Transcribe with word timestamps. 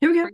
Here 0.00 0.12
we 0.12 0.16
go. 0.16 0.28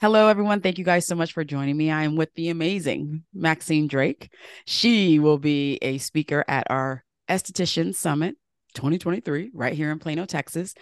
Hello, 0.00 0.28
everyone. 0.28 0.60
Thank 0.60 0.78
you 0.78 0.84
guys 0.84 1.06
so 1.06 1.16
much 1.16 1.32
for 1.32 1.42
joining 1.42 1.76
me. 1.76 1.90
I 1.90 2.04
am 2.04 2.14
with 2.14 2.32
the 2.34 2.48
amazing 2.48 3.24
Maxine 3.34 3.88
Drake. 3.88 4.32
She 4.64 5.18
will 5.18 5.38
be 5.38 5.76
a 5.82 5.98
speaker 5.98 6.44
at 6.46 6.68
our 6.70 7.04
Esthetician 7.28 7.92
Summit 7.94 8.36
2023 8.74 9.50
right 9.52 9.72
here 9.72 9.90
in 9.90 9.98
Plano, 9.98 10.24
Texas. 10.24 10.74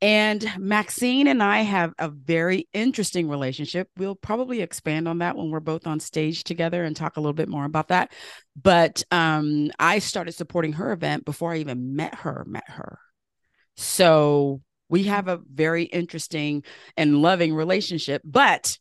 And 0.00 0.42
Maxine 0.58 1.26
and 1.26 1.42
I 1.42 1.60
have 1.60 1.92
a 1.98 2.08
very 2.08 2.66
interesting 2.72 3.28
relationship. 3.28 3.90
We'll 3.98 4.14
probably 4.14 4.62
expand 4.62 5.06
on 5.06 5.18
that 5.18 5.36
when 5.36 5.50
we're 5.50 5.60
both 5.60 5.86
on 5.86 6.00
stage 6.00 6.44
together 6.44 6.82
and 6.82 6.96
talk 6.96 7.18
a 7.18 7.20
little 7.20 7.34
bit 7.34 7.48
more 7.50 7.66
about 7.66 7.88
that. 7.88 8.12
But 8.56 9.02
um, 9.10 9.70
I 9.78 9.98
started 9.98 10.32
supporting 10.32 10.74
her 10.74 10.92
event 10.92 11.26
before 11.26 11.52
I 11.52 11.58
even 11.58 11.94
met 11.94 12.14
her, 12.14 12.44
met 12.48 12.68
her. 12.68 12.98
So 13.76 14.62
we 14.88 15.02
mm-hmm. 15.02 15.10
have 15.10 15.28
a 15.28 15.40
very 15.52 15.84
interesting 15.84 16.64
and 16.96 17.22
loving 17.22 17.54
relationship. 17.54 18.22
But 18.24 18.78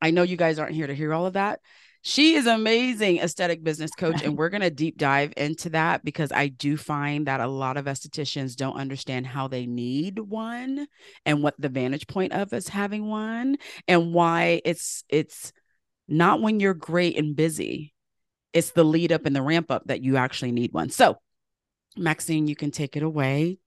I 0.00 0.10
know 0.10 0.22
you 0.22 0.36
guys 0.36 0.58
aren't 0.58 0.74
here 0.74 0.86
to 0.86 0.94
hear 0.94 1.12
all 1.14 1.26
of 1.26 1.34
that. 1.34 1.60
She 2.02 2.34
is 2.34 2.46
amazing 2.46 3.18
aesthetic 3.18 3.64
business 3.64 3.90
coach, 3.90 4.22
and 4.22 4.36
we're 4.38 4.48
going 4.48 4.60
to 4.60 4.70
deep 4.70 4.96
dive 4.96 5.32
into 5.36 5.70
that 5.70 6.04
because 6.04 6.30
I 6.30 6.46
do 6.46 6.76
find 6.76 7.26
that 7.26 7.40
a 7.40 7.48
lot 7.48 7.76
of 7.76 7.86
estheticians 7.86 8.54
don't 8.54 8.76
understand 8.76 9.26
how 9.26 9.48
they 9.48 9.66
need 9.66 10.20
one 10.20 10.86
and 11.24 11.42
what 11.42 11.56
the 11.58 11.68
vantage 11.68 12.06
point 12.06 12.32
of 12.32 12.52
us 12.52 12.68
having 12.68 13.08
one 13.08 13.56
and 13.88 14.14
why 14.14 14.60
it's 14.64 15.02
it's 15.08 15.52
not 16.06 16.40
when 16.40 16.60
you're 16.60 16.74
great 16.74 17.18
and 17.18 17.34
busy. 17.34 17.92
It's 18.52 18.70
the 18.70 18.84
lead 18.84 19.10
up 19.10 19.26
and 19.26 19.34
the 19.34 19.42
ramp 19.42 19.72
up 19.72 19.86
that 19.86 20.02
you 20.02 20.16
actually 20.16 20.52
need 20.52 20.72
one. 20.72 20.90
So, 20.90 21.16
Maxine, 21.96 22.46
you 22.46 22.54
can 22.54 22.70
take 22.70 22.96
it 22.96 23.02
away. 23.02 23.58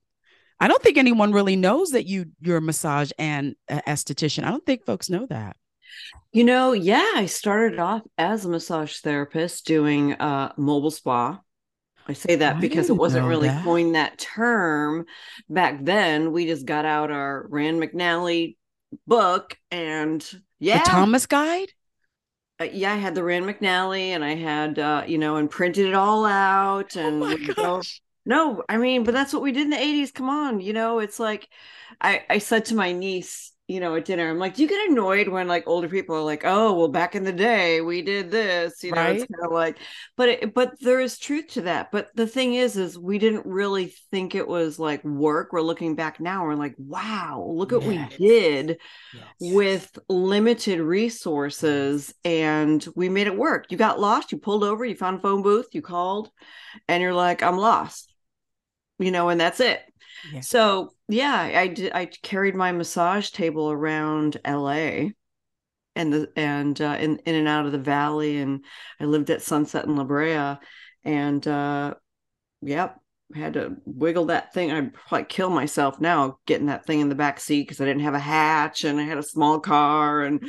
I 0.60 0.68
don't 0.68 0.82
think 0.82 0.98
anyone 0.98 1.32
really 1.32 1.56
knows 1.56 1.92
that 1.92 2.06
you 2.06 2.26
you're 2.40 2.58
a 2.58 2.62
massage 2.62 3.10
and 3.18 3.56
esthetician. 3.70 4.44
I 4.44 4.50
don't 4.50 4.64
think 4.66 4.84
folks 4.84 5.08
know 5.08 5.26
that. 5.26 5.56
You 6.32 6.44
know, 6.44 6.72
yeah, 6.72 7.12
I 7.16 7.26
started 7.26 7.78
off 7.78 8.02
as 8.18 8.44
a 8.44 8.48
massage 8.48 8.98
therapist 8.98 9.66
doing 9.66 10.14
uh 10.14 10.52
mobile 10.56 10.90
spa. 10.90 11.40
I 12.06 12.12
say 12.12 12.36
that 12.36 12.56
I 12.56 12.60
because 12.60 12.90
it 12.90 12.96
wasn't 12.96 13.26
really 13.26 13.48
that. 13.48 13.64
coined 13.64 13.94
that 13.94 14.18
term 14.18 15.06
back 15.48 15.84
then. 15.84 16.32
We 16.32 16.46
just 16.46 16.66
got 16.66 16.84
out 16.84 17.10
our 17.10 17.46
Rand 17.48 17.80
McNally 17.82 18.56
book 19.06 19.56
and 19.70 20.24
yeah, 20.58 20.82
The 20.82 20.90
Thomas 20.90 21.26
Guide? 21.26 21.72
uh, 22.60 22.64
yeah, 22.64 22.92
I 22.92 22.96
had 22.96 23.14
the 23.14 23.22
Rand 23.22 23.46
McNally 23.46 24.08
and 24.08 24.24
I 24.24 24.34
had 24.34 24.78
uh, 24.78 25.04
you 25.06 25.18
know, 25.18 25.36
and 25.36 25.48
printed 25.50 25.86
it 25.86 25.94
all 25.94 26.24
out 26.26 26.96
Oh 26.96 27.00
and 27.00 27.20
my 27.20 27.28
would 27.34 27.46
go- 27.46 27.54
gosh. 27.54 28.00
No, 28.30 28.62
I 28.68 28.76
mean, 28.78 29.04
but 29.04 29.12
that's 29.14 29.32
what 29.32 29.42
we 29.42 29.52
did 29.52 29.64
in 29.64 29.70
the 29.70 29.78
80s. 29.80 30.10
Come 30.12 30.28
on, 30.30 30.60
you 30.60 30.72
know, 30.72 30.98
it's 31.00 31.18
like 31.20 31.48
I 32.00 32.24
I 32.30 32.38
said 32.38 32.66
to 32.66 32.74
my 32.74 32.92
niece, 32.92 33.52
you 33.68 33.80
know, 33.80 33.94
at 33.96 34.04
dinner, 34.06 34.28
I'm 34.30 34.38
like, 34.38 34.54
do 34.54 34.62
you 34.62 34.68
get 34.68 34.90
annoyed 34.90 35.28
when 35.28 35.48
like 35.48 35.64
older 35.66 35.88
people 35.88 36.16
are 36.16 36.22
like, 36.22 36.42
oh, 36.44 36.74
well, 36.74 36.88
back 36.88 37.14
in 37.14 37.24
the 37.24 37.32
day 37.32 37.80
we 37.80 38.02
did 38.02 38.30
this, 38.30 38.82
you 38.84 38.92
know, 38.92 39.08
it's 39.08 39.24
kind 39.24 39.44
of 39.44 39.52
like, 39.52 39.78
but 40.16 40.28
it, 40.30 40.54
but 40.54 40.80
there 40.80 41.00
is 41.00 41.18
truth 41.18 41.48
to 41.48 41.62
that. 41.62 41.90
But 41.92 42.10
the 42.16 42.26
thing 42.26 42.54
is, 42.54 42.76
is 42.76 42.98
we 42.98 43.18
didn't 43.18 43.46
really 43.46 43.86
think 44.10 44.34
it 44.34 44.48
was 44.48 44.78
like 44.78 45.04
work. 45.04 45.52
We're 45.52 45.60
looking 45.62 45.94
back 45.96 46.20
now, 46.20 46.44
we're 46.44 46.54
like, 46.56 46.74
wow, 46.78 47.44
look 47.54 47.72
what 47.72 47.84
Yes. 47.84 47.86
we 47.86 48.04
did 48.18 48.78
Yes. 49.12 49.34
with 49.38 49.98
limited 50.08 50.80
resources 50.80 52.14
and 52.24 52.86
we 52.94 53.08
made 53.08 53.26
it 53.26 53.36
work. 53.36 53.66
You 53.70 53.78
got 53.78 54.00
lost, 54.00 54.32
you 54.32 54.38
pulled 54.38 54.64
over, 54.64 54.84
you 54.84 54.94
found 54.94 55.18
a 55.18 55.22
phone 55.22 55.42
booth, 55.42 55.68
you 55.72 55.82
called, 55.82 56.30
and 56.88 57.02
you're 57.02 57.14
like, 57.14 57.42
I'm 57.42 57.58
lost. 57.58 58.09
You 59.00 59.10
know, 59.10 59.28
and 59.30 59.40
that's 59.40 59.58
it. 59.58 59.80
Yes. 60.32 60.48
So 60.48 60.92
yeah, 61.08 61.34
I 61.34 61.66
did 61.66 61.92
I 61.92 62.06
carried 62.06 62.54
my 62.54 62.70
massage 62.70 63.30
table 63.30 63.72
around 63.72 64.36
LA 64.44 65.10
and 65.96 66.12
the 66.12 66.32
and 66.36 66.80
uh, 66.80 66.96
in 67.00 67.18
in 67.18 67.34
and 67.34 67.48
out 67.48 67.66
of 67.66 67.72
the 67.72 67.78
valley 67.78 68.38
and 68.38 68.64
I 69.00 69.04
lived 69.04 69.30
at 69.30 69.42
Sunset 69.42 69.86
in 69.86 69.96
La 69.96 70.04
Brea 70.04 70.58
and 71.04 71.46
uh 71.48 71.94
yep 72.62 72.96
had 73.34 73.54
to 73.54 73.76
wiggle 73.84 74.26
that 74.26 74.52
thing 74.52 74.70
I'd 74.70 74.92
probably 74.92 75.24
kill 75.26 75.50
myself 75.50 76.00
now 76.00 76.38
getting 76.46 76.66
that 76.66 76.84
thing 76.84 77.00
in 77.00 77.08
the 77.08 77.14
back 77.14 77.40
seat 77.40 77.62
because 77.62 77.80
I 77.80 77.84
didn't 77.84 78.02
have 78.02 78.14
a 78.14 78.18
hatch 78.18 78.84
and 78.84 79.00
I 79.00 79.04
had 79.04 79.18
a 79.18 79.22
small 79.22 79.60
car 79.60 80.22
and 80.22 80.44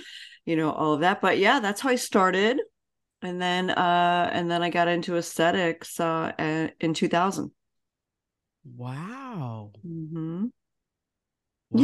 you 0.46 0.56
know 0.56 0.72
all 0.72 0.94
of 0.94 1.02
that 1.02 1.22
but 1.22 1.38
yeah 1.38 1.60
that's 1.60 1.82
how 1.82 1.90
I 1.90 1.96
started 1.96 2.60
and 3.22 3.42
then 3.42 3.70
uh 3.70 4.30
and 4.34 4.50
then 4.50 4.64
I 4.64 4.70
got 4.70 4.88
into 4.88 5.18
aesthetics 5.18 6.00
uh 6.00 6.70
in 6.80 6.94
2000 6.94 7.52
Wow. 8.64 9.72
mm-hmm. 9.86 10.46
Wow. 11.72 11.84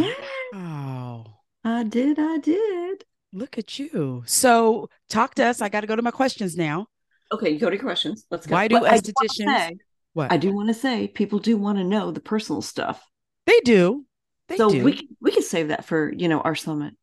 Yeah. 0.54 1.24
I 1.64 1.84
did 1.84 2.20
I 2.20 2.38
did 2.38 3.04
Look 3.34 3.58
at 3.58 3.78
you. 3.78 4.24
So 4.26 4.90
talk 5.10 5.36
to 5.36 5.46
us. 5.46 5.62
I 5.62 5.70
got 5.70 5.82
to 5.82 5.88
go 5.88 5.96
to 5.96 6.02
my 6.02 6.12
questions 6.12 6.56
now. 6.56 6.88
okay 7.32 7.50
you 7.50 7.60
go 7.60 7.70
to 7.70 7.76
your 7.76 7.84
questions 7.84 8.26
let's 8.32 8.46
go 8.48 8.54
Why 8.56 8.68
do 8.68 8.80
But 8.80 8.92
I 8.92 8.98
estheticians- 9.00 9.46
say- 9.46 9.78
What? 10.14 10.32
I 10.32 10.38
do 10.38 10.54
want 10.54 10.70
to 10.70 10.74
say 10.74 11.08
people 11.08 11.40
do 11.40 11.58
want 11.58 11.78
to 11.78 11.84
know 11.84 12.12
the 12.12 12.20
personal 12.22 12.62
stuff 12.62 13.04
they 13.46 13.60
do. 13.62 14.06
They 14.50 14.58
so 14.58 14.70
do. 14.70 14.84
we 14.84 14.94
can- 14.94 15.08
we 15.22 15.32
can 15.32 15.44
save 15.44 15.70
that 15.70 15.86
for 15.86 16.12
you 16.14 16.28
know 16.28 16.42
our 16.42 16.56
summit 16.56 16.94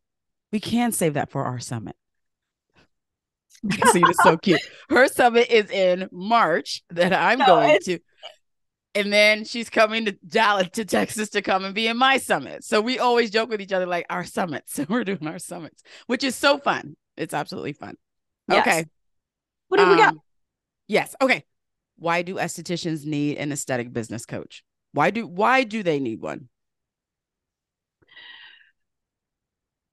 we 0.53 0.61
can 0.61 0.93
save 0.93 1.15
that 1.15 1.31
for 1.31 1.45
our 1.45 1.59
summit. 1.59 1.97
Maxine 3.65 4.09
is 4.09 4.17
so 4.23 4.37
cute. 4.37 4.61
Her 4.89 5.09
summit 5.09 5.51
is 5.51 5.69
in 5.71 6.09
March 6.13 6.83
that 6.91 7.13
I'm 7.13 7.39
No, 7.41 7.47
going 7.47 7.71
it's- 7.71 7.85
to. 7.87 7.99
And 8.95 9.13
then 9.13 9.45
she's 9.45 9.69
coming 9.69 10.05
to 10.05 10.13
Dallas 10.13 10.69
to 10.75 10.85
Texas 10.85 11.29
to 11.31 11.43
come 11.43 11.65
and 11.65 11.75
be 11.75 11.89
in 11.89 11.97
my 11.97 12.17
summit. 12.19 12.63
So 12.63 12.81
we 12.81 12.99
always 12.99 13.31
joke 13.31 13.51
with 13.51 13.61
each 13.61 13.73
other 13.73 13.87
like 13.87 14.07
our 14.09 14.25
summits. 14.25 14.73
So 14.75 14.87
we're 14.89 15.05
doing 15.05 15.27
our 15.27 15.39
summits, 15.39 15.83
which 16.07 16.23
is 16.25 16.37
so 16.37 16.59
fun. 16.59 16.97
It's 17.17 17.35
absolutely 17.35 17.73
fun. 17.73 17.97
Yes. 18.49 18.67
Okay. 18.67 18.85
what 19.69 19.79
do 19.79 19.89
we 19.89 19.97
got 19.97 20.15
Um, 20.15 20.21
Yes. 20.87 21.15
Okay. 21.21 21.45
Why 21.97 22.23
do 22.23 22.35
estheticians 22.37 23.07
need 23.07 23.39
an 23.39 23.53
aesthetic 23.53 23.93
business 23.93 24.27
coach? 24.27 24.65
Why 24.93 25.11
do 25.11 25.27
why 25.27 25.65
do 25.65 25.83
they 25.83 25.99
need 25.99 26.21
one? 26.21 26.49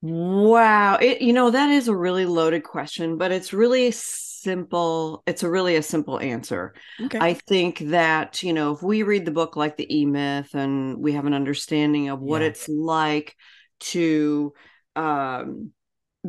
Wow. 0.01 0.95
It, 0.95 1.21
you 1.21 1.31
know, 1.33 1.51
that 1.51 1.69
is 1.69 1.87
a 1.87 1.95
really 1.95 2.25
loaded 2.25 2.63
question, 2.63 3.17
but 3.17 3.31
it's 3.31 3.53
really 3.53 3.91
simple. 3.91 5.21
It's 5.27 5.43
a 5.43 5.49
really 5.49 5.75
a 5.75 5.83
simple 5.83 6.19
answer. 6.19 6.73
Okay. 6.99 7.19
I 7.19 7.35
think 7.35 7.79
that, 7.79 8.41
you 8.41 8.53
know, 8.53 8.71
if 8.73 8.81
we 8.81 9.03
read 9.03 9.25
the 9.25 9.31
book 9.31 9.55
like 9.55 9.77
the 9.77 9.95
E 9.95 10.05
Myth 10.05 10.55
and 10.55 10.97
we 10.97 11.13
have 11.13 11.25
an 11.25 11.35
understanding 11.35 12.09
of 12.09 12.19
what 12.19 12.41
Yeah. 12.41 12.47
it's 12.47 12.67
like 12.67 13.35
to 13.81 14.53
um 14.95 15.71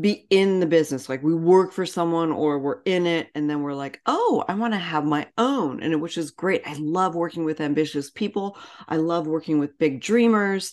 be 0.01 0.27
in 0.31 0.61
the 0.61 0.67
business, 0.67 1.09
like 1.09 1.23
we 1.23 1.35
work 1.35 1.73
for 1.73 1.85
someone 1.85 2.33
or 2.33 2.59
we're 2.59 2.81
in 2.87 3.07
it, 3.07 3.29
and 3.35 3.49
then 3.49 3.63
we're 3.63 3.75
like, 3.75 4.01
oh, 4.07 4.43
I 4.49 4.55
want 4.55 4.73
to 4.73 4.79
have 4.79 5.05
my 5.05 5.29
own, 5.37 5.83
and 5.83 6.01
which 6.01 6.17
is 6.17 6.31
great. 6.31 6.63
I 6.67 6.75
love 6.79 7.15
working 7.15 7.45
with 7.45 7.61
ambitious 7.61 8.11
people. 8.11 8.57
I 8.89 8.97
love 8.97 9.27
working 9.27 9.59
with 9.59 9.79
big 9.79 10.01
dreamers 10.01 10.73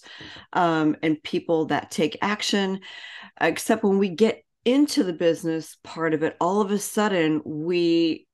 um, 0.54 0.96
and 1.04 1.22
people 1.22 1.66
that 1.66 1.92
take 1.92 2.18
action. 2.22 2.80
Except 3.42 3.84
when 3.84 3.98
we 3.98 4.10
get 4.10 4.44
into 4.64 5.04
the 5.04 5.14
business 5.14 5.78
part 5.84 6.14
of 6.14 6.24
it, 6.24 6.38
all 6.40 6.62
of 6.62 6.72
a 6.72 6.80
sudden 6.80 7.42
we 7.44 8.28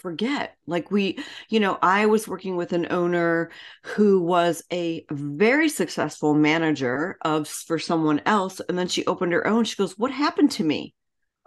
forget. 0.00 0.56
Like 0.66 0.90
we, 0.90 1.18
you 1.48 1.60
know, 1.60 1.78
I 1.82 2.06
was 2.06 2.28
working 2.28 2.56
with 2.56 2.72
an 2.72 2.86
owner 2.90 3.50
who 3.84 4.20
was 4.20 4.62
a 4.72 5.04
very 5.10 5.68
successful 5.68 6.34
manager 6.34 7.18
of 7.22 7.48
for 7.48 7.78
someone 7.78 8.20
else, 8.26 8.60
and 8.68 8.78
then 8.78 8.88
she 8.88 9.06
opened 9.06 9.32
her 9.32 9.46
own. 9.46 9.64
She 9.64 9.76
goes, 9.76 9.98
"What 9.98 10.12
happened 10.12 10.50
to 10.52 10.64
me?" 10.64 10.94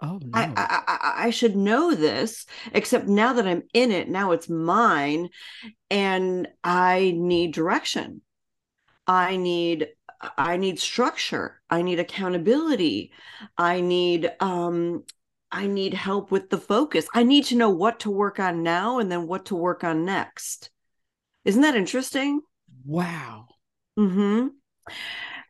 oh 0.00 0.20
no. 0.22 0.38
I, 0.38 0.50
I 0.56 0.82
I 0.86 1.26
I 1.26 1.30
should 1.30 1.56
know 1.56 1.94
this, 1.94 2.46
except 2.72 3.06
now 3.06 3.34
that 3.34 3.46
I'm 3.46 3.62
in 3.74 3.90
it, 3.92 4.08
now 4.08 4.32
it's 4.32 4.48
mine, 4.48 5.28
and 5.90 6.48
I 6.64 7.14
need 7.16 7.54
direction. 7.54 8.22
I 9.06 9.36
need 9.36 9.88
I 10.38 10.56
need 10.56 10.78
structure. 10.78 11.60
I 11.68 11.82
need 11.82 11.98
accountability. 11.98 13.12
I 13.58 13.80
need 13.80 14.32
um 14.40 15.04
I 15.52 15.66
need 15.66 15.94
help 15.94 16.30
with 16.30 16.50
the 16.50 16.58
focus. 16.58 17.06
I 17.14 17.22
need 17.22 17.44
to 17.46 17.56
know 17.56 17.70
what 17.70 18.00
to 18.00 18.10
work 18.10 18.40
on 18.40 18.62
now 18.62 18.98
and 18.98 19.12
then 19.12 19.26
what 19.26 19.46
to 19.46 19.54
work 19.54 19.84
on 19.84 20.04
next. 20.04 20.70
Isn't 21.44 21.62
that 21.62 21.76
interesting? 21.76 22.40
wow. 22.84 23.46
Mm-hmm. 23.98 24.48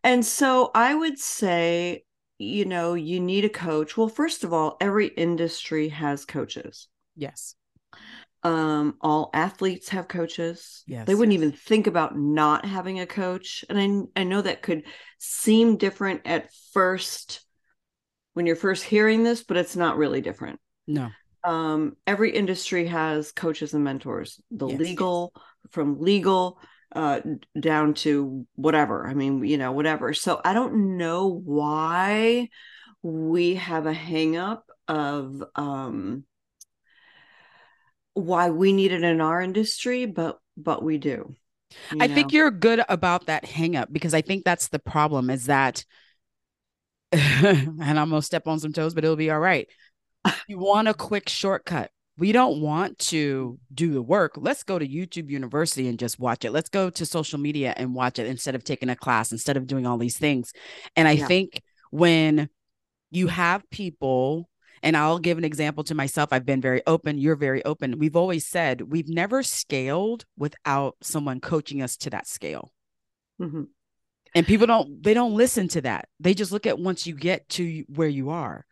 And 0.05 0.25
so 0.25 0.71
I 0.75 0.95
would 0.95 1.19
say, 1.19 2.05
you 2.39 2.65
know, 2.65 2.95
you 2.95 3.21
need 3.21 3.45
a 3.45 3.49
coach. 3.49 3.97
Well, 3.97 4.09
first 4.09 4.45
of 4.45 4.53
all, 4.53 4.77
every 4.81 5.07
industry 5.09 5.89
has 5.91 6.25
coaches. 6.25 6.89
Yes. 7.15 7.55
Um, 8.43 8.97
all 9.01 9.31
athletes 9.33 9.91
have 9.91 10.09
coaches. 10.09 10.83
Yes, 10.87 11.07
They 11.07 11.15
wouldn't 11.15 11.33
yes. 11.33 11.43
even 11.43 11.53
think 11.53 11.87
about 11.87 12.19
not 12.19 12.65
having 12.65 12.99
a 12.99 13.07
coach. 13.07 13.65
And 13.71 14.09
I, 14.17 14.21
I 14.21 14.25
know 14.25 14.43
that 14.43 14.63
could 14.63 14.83
seem 15.19 15.77
different 15.77 16.23
at 16.25 16.51
first 16.73 17.45
when 18.35 18.47
you're 18.47 18.57
first 18.57 18.85
hearing 18.85 19.23
this, 19.23 19.43
but 19.43 19.57
it's 19.57 19.77
not 19.77 19.97
really 19.97 20.21
different. 20.21 20.61
No. 20.87 21.11
Um, 21.45 21.97
every 22.07 22.31
industry 22.31 22.87
has 22.87 23.33
coaches 23.33 23.75
and 23.75 23.85
mentors. 23.85 24.41
The 24.51 24.69
Yes. 24.69 24.79
legal 24.79 25.33
from 25.71 26.01
legal 26.01 26.59
uh, 26.95 27.21
down 27.59 27.95
to 27.95 28.47
whatever. 28.55 29.07
I 29.07 29.15
mean, 29.15 29.45
you 29.45 29.59
know, 29.59 29.73
whatever. 29.73 30.13
So 30.13 30.41
I 30.45 30.55
don't 30.55 30.97
know 30.97 31.29
why 31.29 32.49
we 33.03 33.57
have 33.57 33.87
a 33.87 33.95
hangup 33.95 34.63
of 34.89 35.43
um, 35.57 36.25
why 38.15 38.51
we 38.51 38.73
need 38.73 38.93
it 38.93 39.03
in 39.03 39.21
our 39.21 39.41
industry, 39.41 40.07
but 40.07 40.39
but 40.57 40.83
we 40.83 40.99
do. 40.99 41.35
I 41.99 42.07
know? 42.07 42.15
think 42.15 42.33
you're 42.33 42.51
good 42.51 42.85
about 42.89 43.27
that 43.27 43.45
hangup 43.45 43.87
because 43.91 44.15
I 44.15 44.21
think 44.21 44.45
that's 44.45 44.69
the 44.69 44.79
problem 44.79 45.31
is 45.31 45.47
that 45.47 45.85
and 47.13 47.81
I'm 47.81 48.11
gonna 48.11 48.23
step 48.23 48.47
on 48.47 48.59
some 48.59 48.73
toes, 48.73 48.95
but 48.95 49.05
it'll 49.05 49.17
be 49.17 49.31
all 49.31 49.41
right. 49.41 49.69
You 50.49 50.59
want 50.59 50.89
a 50.89 50.95
quick 50.95 51.29
shortcut 51.29 51.91
we 52.19 52.33
don't 52.33 52.61
want 52.61 52.99
to 52.99 53.59
do 53.73 53.93
the 53.93 54.03
work. 54.03 54.33
Let's 54.37 54.63
go 54.63 54.79
to 54.79 54.87
YouTube 54.87 55.31
University 55.31 55.89
and 55.89 55.99
just 55.99 56.19
watch 56.19 56.45
it. 56.45 56.53
Let's 56.53 56.69
go 56.69 56.91
to 56.91 57.07
social 57.07 57.39
media 57.39 57.73
and 57.77 57.95
watch 57.95 58.19
it 58.19 58.27
instead 58.27 58.55
of 58.55 58.65
taking 58.65 58.91
a 58.91 58.97
class, 58.97 59.33
instead 59.33 59.57
of 59.57 59.67
doing 59.67 59.87
all 59.87 59.99
these 59.99 60.19
things. 60.19 60.53
And 60.95 61.09
I 61.09 61.13
yeah. 61.13 61.27
think 61.27 61.63
when 61.91 62.51
you 63.11 63.29
have 63.29 63.69
people, 63.71 64.49
and 64.83 64.97
I'll 64.97 65.19
give 65.19 65.39
an 65.39 65.45
example 65.45 65.85
to 65.85 65.95
myself, 65.95 66.31
I've 66.33 66.45
been 66.45 66.61
very 66.61 66.83
open, 66.87 67.19
you're 67.19 67.37
very 67.37 67.65
open. 67.65 67.99
We've 67.99 68.17
always 68.17 68.47
said 68.47 68.83
we've 68.83 69.09
never 69.09 69.43
scaled 69.43 70.25
without 70.37 70.97
someone 71.03 71.41
coaching 71.41 71.83
us 71.83 71.97
to 71.99 72.11
that 72.11 72.27
scale. 72.27 72.73
Mm-hmm. 73.41 73.63
And 74.35 74.47
people 74.47 74.67
don't, 74.67 75.03
they 75.03 75.15
don't 75.15 75.35
listen 75.35 75.69
to 75.69 75.83
that. 75.83 76.09
They 76.21 76.35
just 76.35 76.53
look 76.53 76.67
at 76.67 76.79
once 76.79 77.07
you 77.07 77.15
get 77.15 77.49
to 77.51 77.85
where 77.89 78.09
you 78.09 78.31
are. 78.31 78.65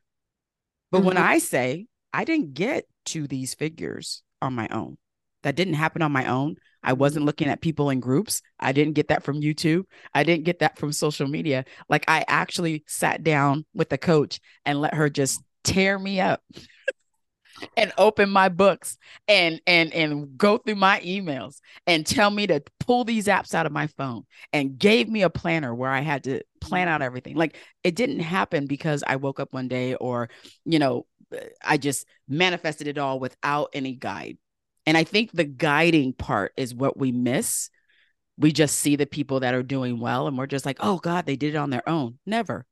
But 0.91 0.99
mm-hmm. 0.99 1.07
when 1.09 1.17
I 1.19 1.39
say, 1.39 1.87
I 2.13 2.25
didn't 2.25 2.55
get 2.55 2.85
to 3.07 3.27
these 3.27 3.55
figures 3.55 4.23
on 4.43 4.55
my 4.55 4.69
own. 4.69 4.97
That 5.43 5.57
didn't 5.57 5.75
happen 5.75 6.03
on 6.03 6.13
my 6.13 6.27
own. 6.27 6.57
I 6.83 6.95
wasn't 6.95 7.27
looking 7.27 7.49
at 7.49 7.61
people 7.61 7.91
in 7.91 8.01
groups. 8.01 8.43
I 8.59 8.73
didn't 8.73 8.95
get 8.95 9.09
that 9.09 9.23
from 9.23 9.41
YouTube. 9.41 9.85
I 10.15 10.25
didn't 10.25 10.45
get 10.45 10.61
that 10.61 10.79
from 10.79 10.93
social 10.93 11.27
media. 11.27 11.65
Like 11.89 12.05
I 12.09 12.25
actually 12.27 12.85
sat 12.87 13.23
down 13.23 13.65
with 13.75 13.89
the 13.89 13.99
coach 13.99 14.41
and 14.65 14.81
let 14.81 14.95
her 14.95 15.11
just 15.11 15.43
tear 15.63 15.99
me 15.99 16.21
up 16.21 16.43
and 17.77 17.93
open 17.99 18.31
my 18.31 18.49
books 18.49 18.99
and 19.29 19.61
and 19.67 19.93
and 19.93 20.37
go 20.37 20.59
through 20.59 20.77
my 20.77 21.01
emails 21.01 21.61
and 21.87 22.07
tell 22.07 22.31
me 22.31 22.47
to 22.47 22.63
pull 22.79 23.05
these 23.05 23.27
apps 23.27 23.55
out 23.55 23.67
of 23.67 23.73
my 23.73 23.87
phone 23.87 24.25
and 24.53 24.79
gave 24.79 25.09
me 25.09 25.23
a 25.23 25.31
planner 25.31 25.75
where 25.75 25.91
I 25.91 26.01
had 26.01 26.25
to 26.25 26.43
plan 26.61 26.89
out 26.89 27.03
everything. 27.03 27.37
Like 27.37 27.57
it 27.85 27.95
didn't 27.95 28.21
happen 28.21 28.67
because 28.67 29.05
I 29.07 29.17
woke 29.17 29.41
up 29.41 29.53
one 29.53 29.69
day 29.69 29.95
or 29.95 30.31
you 30.65 30.79
know 30.79 31.07
I 31.63 31.77
just 31.77 32.07
manifested 32.29 32.89
it 32.89 32.99
all 32.99 33.21
without 33.21 33.71
any 33.73 33.95
guide. 33.95 34.39
And 34.87 34.97
I 34.97 35.05
think 35.05 35.31
the 35.33 35.45
guiding 35.45 36.13
part 36.13 36.53
is 36.57 36.75
what 36.75 36.97
we 36.97 37.13
miss. 37.13 37.71
We 38.39 38.53
just 38.53 38.77
see 38.77 38.97
the 38.97 39.07
people 39.07 39.41
that 39.41 39.55
are 39.55 39.63
doing 39.63 40.01
well 40.01 40.27
and 40.27 40.37
we're 40.37 40.47
just 40.47 40.67
like, 40.67 40.79
"Oh 40.81 40.99
god, 40.99 41.27
they 41.27 41.37
did 41.37 41.55
it 41.55 41.59
on 41.59 41.71
their 41.71 41.89
own." 41.89 42.19
Never. 42.27 42.67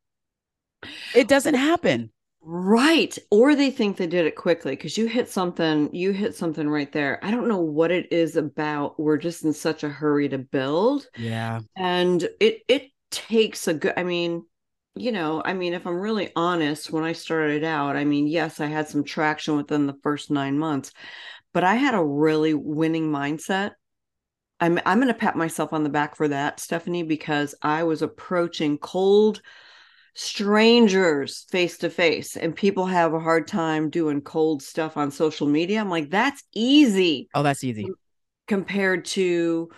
It 1.14 1.28
doesn't 1.28 1.54
happen. 1.54 2.10
Right. 2.40 3.18
Or 3.30 3.54
they 3.54 3.70
think 3.70 3.96
they 3.96 4.06
did 4.06 4.24
it 4.24 4.36
quickly 4.36 4.72
because 4.72 4.96
you 4.96 5.06
hit 5.06 5.28
something, 5.28 5.92
you 5.94 6.12
hit 6.12 6.34
something 6.34 6.68
right 6.68 6.90
there. 6.92 7.22
I 7.24 7.30
don't 7.30 7.48
know 7.48 7.60
what 7.60 7.90
it 7.90 8.10
is 8.12 8.36
about. 8.36 8.98
We're 8.98 9.18
just 9.18 9.44
in 9.44 9.52
such 9.52 9.82
a 9.84 9.88
hurry 9.88 10.28
to 10.30 10.38
build. 10.38 11.06
Yeah. 11.16 11.60
And 11.76 12.22
it 12.40 12.62
it 12.68 12.90
takes 13.10 13.68
a 13.68 13.74
good 13.74 13.94
I 13.96 14.04
mean, 14.04 14.44
you 14.94 15.12
know, 15.12 15.42
I 15.44 15.52
mean, 15.52 15.74
if 15.74 15.86
I'm 15.86 16.00
really 16.00 16.30
honest, 16.36 16.90
when 16.90 17.04
I 17.04 17.12
started 17.12 17.64
out, 17.64 17.96
I 17.96 18.04
mean, 18.04 18.26
yes, 18.26 18.60
I 18.60 18.66
had 18.66 18.88
some 18.88 19.04
traction 19.04 19.56
within 19.56 19.86
the 19.86 19.98
first 20.02 20.30
nine 20.30 20.58
months, 20.58 20.92
but 21.52 21.64
I 21.64 21.74
had 21.74 21.94
a 21.94 22.04
really 22.04 22.54
winning 22.54 23.10
mindset. 23.10 23.72
I'm 24.60 24.78
I'm 24.86 25.00
gonna 25.00 25.14
pat 25.14 25.36
myself 25.36 25.72
on 25.72 25.82
the 25.84 25.88
back 25.90 26.16
for 26.16 26.28
that, 26.28 26.60
Stephanie, 26.60 27.02
because 27.02 27.54
I 27.62 27.84
was 27.84 28.02
approaching 28.02 28.78
cold 28.78 29.42
strangers 30.18 31.46
face 31.48 31.78
to 31.78 31.88
face 31.88 32.36
and 32.36 32.56
people 32.56 32.86
have 32.86 33.14
a 33.14 33.20
hard 33.20 33.46
time 33.46 33.88
doing 33.88 34.20
cold 34.20 34.60
stuff 34.62 34.96
on 34.96 35.12
social 35.12 35.46
media 35.46 35.80
i'm 35.80 35.88
like 35.88 36.10
that's 36.10 36.42
easy 36.54 37.28
oh 37.34 37.42
that's 37.44 37.62
easy. 37.62 37.86
compared 38.48 39.04
to 39.04 39.68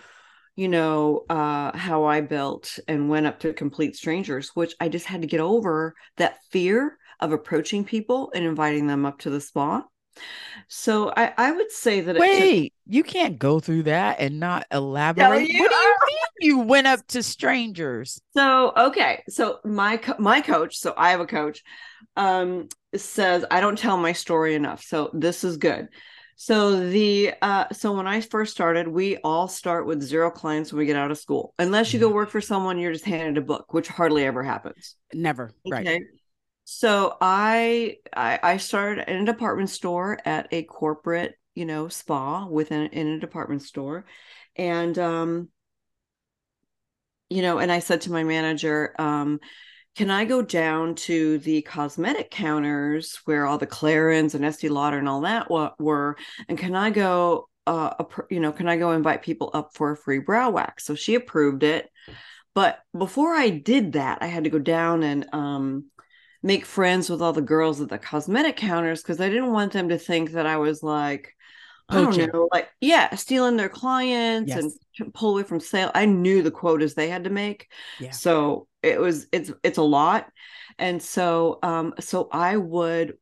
you 0.55 0.67
know 0.67 1.23
uh 1.29 1.77
how 1.77 2.05
i 2.05 2.21
built 2.21 2.79
and 2.87 3.07
went 3.07 3.27
up 3.27 3.39
to 3.39 3.53
complete 3.53 3.95
strangers 3.95 4.49
which 4.55 4.73
i 4.79 4.89
just 4.89 5.05
had 5.05 5.21
to 5.21 5.27
get 5.27 5.39
over 5.39 5.93
that 6.17 6.39
fear 6.49 6.97
of 7.21 7.31
approaching 7.31 7.85
people 7.85 8.31
and 8.33 8.43
inviting 8.43 8.87
them 8.87 9.05
up 9.05 9.19
to 9.19 9.29
the 9.29 9.39
spa. 9.39 9.83
So 10.67 11.13
I, 11.15 11.33
I 11.37 11.51
would 11.51 11.71
say 11.71 12.01
that 12.01 12.17
wait, 12.17 12.63
took- 12.63 12.73
you 12.87 13.03
can't 13.03 13.39
go 13.39 13.59
through 13.59 13.83
that 13.83 14.19
and 14.19 14.39
not 14.39 14.65
elaborate. 14.71 15.27
what 15.29 15.47
do 15.47 15.53
you 15.53 15.59
mean 15.59 15.69
you 16.41 16.59
went 16.59 16.87
up 16.87 17.05
to 17.07 17.23
strangers? 17.23 18.21
So 18.35 18.73
okay, 18.75 19.23
so 19.29 19.59
my 19.63 19.97
co- 19.97 20.15
my 20.19 20.41
coach, 20.41 20.77
so 20.77 20.93
I 20.97 21.11
have 21.11 21.19
a 21.19 21.25
coach, 21.25 21.63
um, 22.15 22.67
says 22.95 23.45
I 23.51 23.61
don't 23.61 23.77
tell 23.77 23.97
my 23.97 24.13
story 24.13 24.55
enough. 24.55 24.83
So 24.83 25.09
this 25.13 25.43
is 25.43 25.57
good. 25.57 25.89
So 26.35 26.89
the 26.89 27.33
uh 27.41 27.65
so 27.71 27.95
when 27.95 28.07
I 28.07 28.19
first 28.21 28.51
started, 28.51 28.87
we 28.87 29.17
all 29.17 29.47
start 29.47 29.85
with 29.85 30.01
zero 30.01 30.31
clients 30.31 30.71
when 30.71 30.79
we 30.79 30.85
get 30.85 30.95
out 30.95 31.11
of 31.11 31.19
school. 31.19 31.53
Unless 31.59 31.93
you 31.93 31.99
go 31.99 32.09
work 32.09 32.29
for 32.29 32.41
someone, 32.41 32.79
you're 32.79 32.93
just 32.93 33.05
handed 33.05 33.37
a 33.37 33.45
book, 33.45 33.73
which 33.73 33.87
hardly 33.87 34.25
ever 34.25 34.41
happens. 34.41 34.95
Never. 35.13 35.51
Okay? 35.67 35.83
Right. 35.83 36.01
So 36.63 37.17
I, 37.19 37.97
I 38.15 38.39
I 38.41 38.57
started 38.57 39.07
in 39.07 39.21
a 39.21 39.25
department 39.25 39.69
store 39.69 40.17
at 40.25 40.47
a 40.51 40.63
corporate, 40.63 41.35
you 41.53 41.65
know, 41.65 41.89
spa 41.89 42.47
within 42.47 42.87
in 42.87 43.07
a 43.07 43.19
department 43.19 43.61
store. 43.61 44.05
And 44.55 44.97
um, 44.97 45.49
you 47.31 47.41
know, 47.41 47.59
and 47.59 47.71
I 47.71 47.79
said 47.79 48.01
to 48.01 48.11
my 48.11 48.25
manager, 48.25 48.93
um, 48.99 49.39
can 49.95 50.11
I 50.11 50.25
go 50.25 50.41
down 50.41 50.95
to 50.95 51.37
the 51.39 51.61
cosmetic 51.61 52.29
counters 52.29 53.21
where 53.23 53.45
all 53.45 53.57
the 53.57 53.65
Clarins 53.65 54.35
and 54.35 54.43
Estee 54.43 54.67
Lauder 54.67 54.97
and 54.97 55.07
all 55.07 55.21
that 55.21 55.49
were, 55.49 56.17
and 56.49 56.57
can 56.57 56.75
I 56.75 56.89
go, 56.89 57.47
uh, 57.65 58.03
you 58.29 58.41
know, 58.41 58.51
can 58.51 58.67
I 58.67 58.75
go 58.75 58.91
invite 58.91 59.21
people 59.21 59.49
up 59.53 59.71
for 59.73 59.91
a 59.91 59.97
free 59.97 60.19
brow 60.19 60.49
wax? 60.49 60.85
So 60.85 60.93
she 60.93 61.15
approved 61.15 61.63
it, 61.63 61.89
but 62.53 62.79
before 62.97 63.33
I 63.33 63.49
did 63.49 63.93
that, 63.93 64.17
I 64.21 64.27
had 64.27 64.43
to 64.43 64.49
go 64.49 64.59
down 64.59 65.01
and 65.03 65.25
um, 65.33 65.85
make 66.43 66.65
friends 66.65 67.09
with 67.09 67.21
all 67.21 67.31
the 67.31 67.41
girls 67.41 67.79
at 67.79 67.87
the 67.87 67.97
cosmetic 67.97 68.57
counters 68.57 69.01
because 69.01 69.21
I 69.21 69.29
didn't 69.29 69.53
want 69.53 69.71
them 69.71 69.87
to 69.87 69.97
think 69.97 70.31
that 70.31 70.45
I 70.45 70.57
was 70.57 70.83
like, 70.83 71.33
I 71.91 72.01
don't 72.01 72.33
know, 72.33 72.49
like 72.51 72.69
yeah, 72.79 73.15
stealing 73.15 73.57
their 73.57 73.69
clients 73.69 74.49
yes. 74.49 74.77
and 74.99 75.13
pull 75.13 75.33
away 75.33 75.43
from 75.43 75.59
sale. 75.59 75.91
I 75.93 76.05
knew 76.05 76.41
the 76.41 76.51
quotas 76.51 76.93
they 76.93 77.09
had 77.09 77.25
to 77.25 77.29
make, 77.29 77.71
yeah. 77.99 78.11
so 78.11 78.67
it 78.81 78.99
was 78.99 79.27
it's 79.31 79.51
it's 79.63 79.77
a 79.77 79.83
lot, 79.83 80.29
and 80.79 81.01
so 81.01 81.59
um 81.63 81.93
so 81.99 82.29
I 82.31 82.57
would 82.57 83.17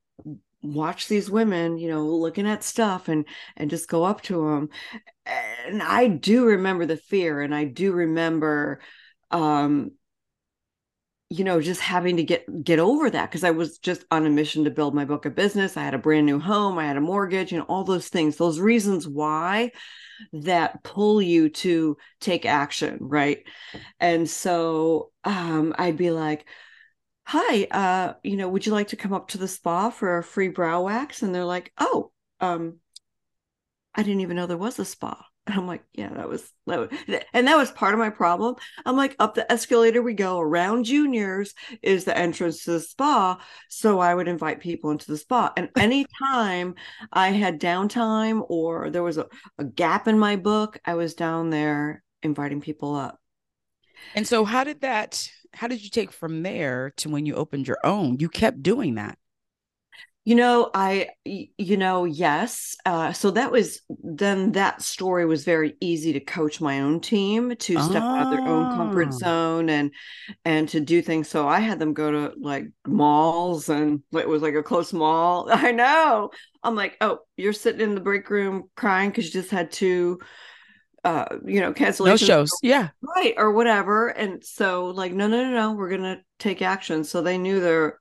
watch 0.62 1.08
these 1.08 1.32
women 1.32 1.78
you 1.78 1.90
know 1.90 2.06
looking 2.06 2.46
at 2.46 2.64
stuff 2.64 3.08
and 3.08 3.26
and 3.56 3.70
just 3.70 3.88
go 3.88 4.04
up 4.04 4.22
to 4.22 4.46
them 4.46 4.70
and 5.26 5.82
i 5.82 6.06
do 6.06 6.46
remember 6.46 6.86
the 6.86 6.98
fear 6.98 7.42
and 7.42 7.56
i 7.56 7.64
do 7.64 7.94
remember 7.94 8.82
um 9.32 9.92
you 11.30 11.44
know 11.44 11.62
just 11.62 11.82
having 11.82 12.18
to 12.18 12.24
get 12.24 12.64
get 12.64 12.80
over 12.80 13.10
that 13.10 13.30
because 13.30 13.44
i 13.44 13.52
was 13.52 13.78
just 13.78 14.04
on 14.10 14.26
a 14.26 14.30
mission 14.30 14.64
to 14.64 14.72
build 14.72 14.96
my 14.96 15.06
book 15.06 15.26
of 15.26 15.36
business. 15.36 15.78
I 15.78 15.84
had 15.84 15.94
a 15.94 16.00
brand 16.00 16.26
new 16.26 16.40
home 16.40 16.78
i 16.78 16.86
had 16.86 16.98
a 16.98 17.02
mortgage 17.02 17.54
know 17.54 17.62
all 17.64 17.84
those 17.84 18.10
things 18.10 18.36
those 18.36 18.60
reasons 18.60 19.08
why 19.08 19.72
that 20.34 20.84
pull 20.84 21.22
you 21.22 21.50
to 21.50 21.98
take 22.20 22.46
action 22.46 22.98
right? 23.00 23.44
And 24.00 24.30
so 24.30 25.12
um 25.24 25.76
i'd 25.78 25.98
be 25.98 26.12
like 26.12 26.46
hi 27.26 27.68
uh 27.72 28.14
you 28.24 28.36
know 28.36 28.50
would 28.50 28.66
you 28.66 28.72
like 28.72 28.88
to 28.90 28.96
come 28.96 29.14
up 29.14 29.30
to 29.30 29.38
the 29.38 29.48
spa 29.48 29.92
for 29.92 30.18
a 30.18 30.24
free 30.24 30.50
brow 30.50 30.82
wax? 30.84 31.22
And 31.22 31.34
they're 31.34 31.46
like 31.46 31.72
oh 31.78 32.12
um 32.40 32.78
i 33.94 34.02
didn't 34.02 34.22
even 34.22 34.36
know 34.36 34.48
there 34.48 34.58
was 34.58 34.80
a 34.80 34.86
spa 34.86 35.29
and 35.48 35.58
I'm 35.58 35.68
like, 35.68 35.84
yeah, 35.94 36.10
that 36.10 36.30
was, 36.30 36.52
that 36.68 36.80
was, 36.80 36.90
and 37.34 37.48
that 37.48 37.58
was 37.58 37.72
part 37.72 37.94
of 37.94 38.00
my 38.00 38.12
problem. 38.12 38.56
I'm 38.86 38.96
like, 38.96 39.16
up 39.18 39.34
the 39.34 39.52
escalator 39.52 40.02
we 40.02 40.14
go 40.14 40.40
around 40.40 40.84
juniors 40.84 41.56
is 41.82 42.06
the 42.06 42.16
entrance 42.16 42.64
to 42.64 42.72
the 42.74 42.80
spa. 42.80 43.42
So 43.68 44.00
I 44.00 44.14
would 44.14 44.28
invite 44.28 44.60
people 44.60 44.92
into 44.92 45.08
the 45.08 45.18
spa. 45.18 45.52
And 45.58 45.70
anytime 45.78 46.76
I 47.12 47.30
had 47.30 47.60
downtime 47.60 48.46
or 48.48 48.92
there 48.92 49.02
was 49.02 49.18
a, 49.18 49.28
a 49.58 49.64
gap 49.64 50.08
in 50.08 50.20
my 50.20 50.36
book, 50.36 50.80
I 50.86 50.94
was 50.94 51.16
down 51.16 51.50
there 51.50 52.04
inviting 52.22 52.62
people 52.62 52.96
up. 52.96 53.20
And 54.14 54.28
so 54.28 54.46
how 54.46 54.64
did 54.64 54.82
that, 54.82 55.30
how 55.54 55.68
did 55.68 55.84
you 55.84 55.90
take 55.90 56.12
from 56.12 56.44
there 56.44 56.92
to 56.98 57.10
when 57.10 57.26
you 57.26 57.34
opened 57.36 57.68
your 57.68 57.80
own? 57.84 58.18
You 58.20 58.30
kept 58.30 58.62
doing 58.62 58.96
that. 58.96 59.18
You 60.26 60.36
know, 60.36 60.70
I, 60.74 61.10
you 61.26 61.78
know, 61.78 62.06
yes. 62.06 62.76
Uh, 62.86 63.14
so 63.14 63.32
that 63.32 63.52
was 63.52 63.82
then 63.88 64.52
that 64.52 64.82
story 64.82 65.26
was 65.26 65.44
very 65.44 65.76
easy 65.80 66.14
to 66.14 66.20
coach 66.20 66.62
my 66.62 66.82
own 66.82 67.00
team 67.00 67.56
to 67.56 67.82
step 67.82 68.04
out 68.04 68.24
of 68.24 68.30
their 68.32 68.46
own 68.46 68.76
comfort 68.76 69.08
ah. 69.08 69.18
zone 69.18 69.70
and 69.70 69.92
and 70.46 70.70
to 70.70 70.82
do 70.82 71.02
things. 71.02 71.30
So 71.30 71.48
I 71.48 71.60
had 71.60 71.80
them 71.80 71.94
go 71.94 72.12
to 72.12 72.34
like 72.40 72.66
malls 72.86 73.70
and 73.70 74.04
it 74.12 74.28
was 74.28 74.42
like 74.42 74.56
a 74.56 74.62
close 74.62 74.94
mall. 74.94 75.48
I 75.52 75.72
know. 75.72 76.30
I'm 76.64 76.76
like, 76.76 76.98
oh, 77.02 77.20
you're 77.38 77.54
sitting 77.54 77.82
in 77.82 77.96
the 77.96 78.02
break 78.02 78.30
room 78.30 78.70
crying 78.76 79.10
because 79.10 79.26
you 79.26 79.32
just 79.32 79.52
had 79.52 79.72
two 79.72 80.20
uh 81.06 81.26
you 81.46 81.62
know 81.62 81.72
cancellation 81.72 82.28
no 82.28 82.34
shows 82.34 82.52
yeah 82.62 82.90
right 83.16 83.36
or 83.38 83.54
whatever 83.54 84.10
and 84.10 84.44
so 84.44 84.88
like 84.88 85.14
no 85.14 85.28
no 85.28 85.46
no 85.46 85.52
no 85.52 85.72
we're 85.72 85.90
gonna 85.90 86.20
take 86.40 86.62
action 86.62 87.06
so 87.06 87.22
they 87.22 87.38
knew 87.38 87.62
there 87.62 88.00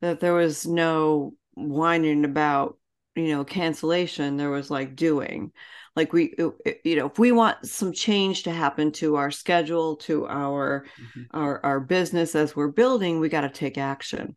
that 0.00 0.20
there 0.20 0.32
was 0.34 0.66
no 0.66 1.34
whining 1.58 2.24
about 2.24 2.78
you 3.14 3.28
know 3.28 3.44
cancellation 3.44 4.36
there 4.36 4.50
was 4.50 4.70
like 4.70 4.96
doing. 4.96 5.52
Like 5.96 6.12
we 6.12 6.34
you 6.38 6.96
know 6.96 7.06
if 7.06 7.18
we 7.18 7.32
want 7.32 7.66
some 7.66 7.92
change 7.92 8.44
to 8.44 8.52
happen 8.52 8.92
to 8.92 9.16
our 9.16 9.32
schedule 9.32 9.96
to 9.96 10.26
our 10.28 10.86
mm-hmm. 11.00 11.36
our 11.36 11.64
our 11.64 11.80
business 11.80 12.36
as 12.36 12.54
we're 12.54 12.68
building 12.68 13.18
we 13.18 13.28
got 13.28 13.40
to 13.40 13.50
take 13.50 13.78
action. 13.78 14.36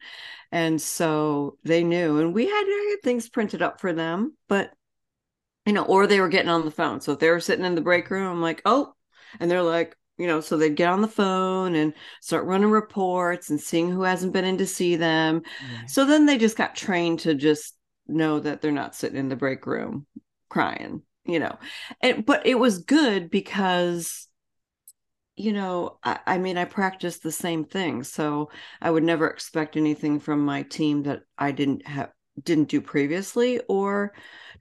And 0.51 0.81
so 0.81 1.57
they 1.63 1.83
knew 1.83 2.19
and 2.19 2.33
we 2.33 2.45
had, 2.47 2.65
had 2.65 3.03
things 3.03 3.29
printed 3.29 3.61
up 3.61 3.79
for 3.79 3.93
them 3.93 4.35
but 4.47 4.71
you 5.67 5.73
know 5.73 5.83
or 5.83 6.07
they 6.07 6.19
were 6.19 6.29
getting 6.29 6.49
on 6.49 6.65
the 6.65 6.71
phone. 6.71 6.99
So 7.01 7.11
if 7.11 7.19
they 7.19 7.29
were 7.29 7.39
sitting 7.39 7.65
in 7.65 7.75
the 7.75 7.81
break 7.81 8.09
room 8.09 8.27
i'm 8.27 8.41
like 8.41 8.63
oh 8.65 8.95
and 9.39 9.49
they're 9.49 9.61
like 9.61 9.95
you 10.21 10.27
know 10.27 10.39
so 10.39 10.55
they'd 10.55 10.75
get 10.75 10.89
on 10.89 11.01
the 11.01 11.07
phone 11.07 11.73
and 11.73 11.93
start 12.21 12.45
running 12.45 12.69
reports 12.69 13.49
and 13.49 13.59
seeing 13.59 13.89
who 13.89 14.03
hasn't 14.03 14.33
been 14.33 14.45
in 14.45 14.59
to 14.59 14.67
see 14.67 14.95
them. 14.95 15.41
Yeah. 15.71 15.85
so 15.87 16.05
then 16.05 16.27
they 16.27 16.37
just 16.37 16.57
got 16.57 16.75
trained 16.75 17.19
to 17.21 17.33
just 17.33 17.75
know 18.07 18.39
that 18.39 18.61
they're 18.61 18.71
not 18.71 18.95
sitting 18.95 19.17
in 19.17 19.29
the 19.29 19.35
break 19.35 19.65
room 19.65 20.05
crying 20.49 21.01
you 21.25 21.39
know. 21.39 21.57
And 22.01 22.25
but 22.25 22.45
it 22.45 22.55
was 22.55 22.79
good 22.79 23.29
because 23.31 24.27
you 25.35 25.53
know 25.53 25.97
I, 26.03 26.19
I 26.27 26.37
mean 26.37 26.57
i 26.57 26.65
practiced 26.65 27.23
the 27.23 27.31
same 27.31 27.65
thing. 27.65 28.03
So 28.03 28.51
i 28.79 28.91
would 28.91 29.03
never 29.03 29.27
expect 29.27 29.75
anything 29.75 30.19
from 30.19 30.45
my 30.45 30.63
team 30.63 31.03
that 31.03 31.21
i 31.37 31.51
didn't 31.51 31.87
have 31.87 32.11
didn't 32.41 32.69
do 32.69 32.81
previously 32.81 33.59
or 33.67 34.13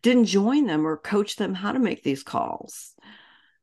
didn't 0.02 0.24
join 0.24 0.66
them 0.66 0.86
or 0.86 0.96
coach 0.96 1.36
them 1.36 1.54
how 1.54 1.72
to 1.72 1.78
make 1.78 2.02
these 2.02 2.22
calls 2.22 2.94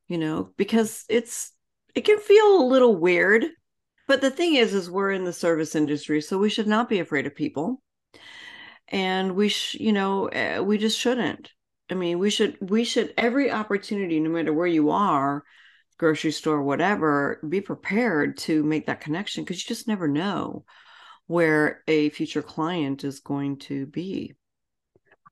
you 0.08 0.16
know 0.16 0.50
because 0.56 1.04
it's 1.08 1.52
it 1.98 2.04
can 2.04 2.18
feel 2.20 2.62
a 2.62 2.70
little 2.70 2.94
weird 2.96 3.44
but 4.08 4.22
the 4.22 4.30
thing 4.30 4.54
is 4.54 4.72
is 4.72 4.90
we're 4.90 5.12
in 5.12 5.24
the 5.24 5.32
service 5.32 5.76
industry 5.76 6.20
so 6.22 6.38
we 6.38 6.48
should 6.48 6.66
not 6.66 6.88
be 6.88 6.98
afraid 6.98 7.26
of 7.26 7.36
people. 7.36 7.82
And 8.88 9.36
we 9.36 9.50
sh- 9.50 9.76
you 9.78 9.92
know 9.92 10.28
uh, 10.30 10.62
we 10.64 10.78
just 10.78 10.98
shouldn't. 10.98 11.52
I 11.90 11.94
mean 11.94 12.18
we 12.18 12.30
should 12.30 12.56
we 12.60 12.84
should 12.84 13.12
every 13.16 13.52
opportunity 13.52 14.18
no 14.18 14.30
matter 14.30 14.52
where 14.52 14.66
you 14.66 14.90
are 14.90 15.44
grocery 15.98 16.30
store 16.30 16.62
whatever 16.62 17.40
be 17.46 17.60
prepared 17.60 18.36
to 18.38 18.62
make 18.62 18.86
that 18.86 19.00
connection 19.00 19.44
because 19.44 19.62
you 19.62 19.68
just 19.68 19.88
never 19.88 20.08
know 20.08 20.64
where 21.26 21.82
a 21.86 22.08
future 22.10 22.42
client 22.42 23.04
is 23.04 23.20
going 23.20 23.58
to 23.58 23.84
be. 23.86 24.34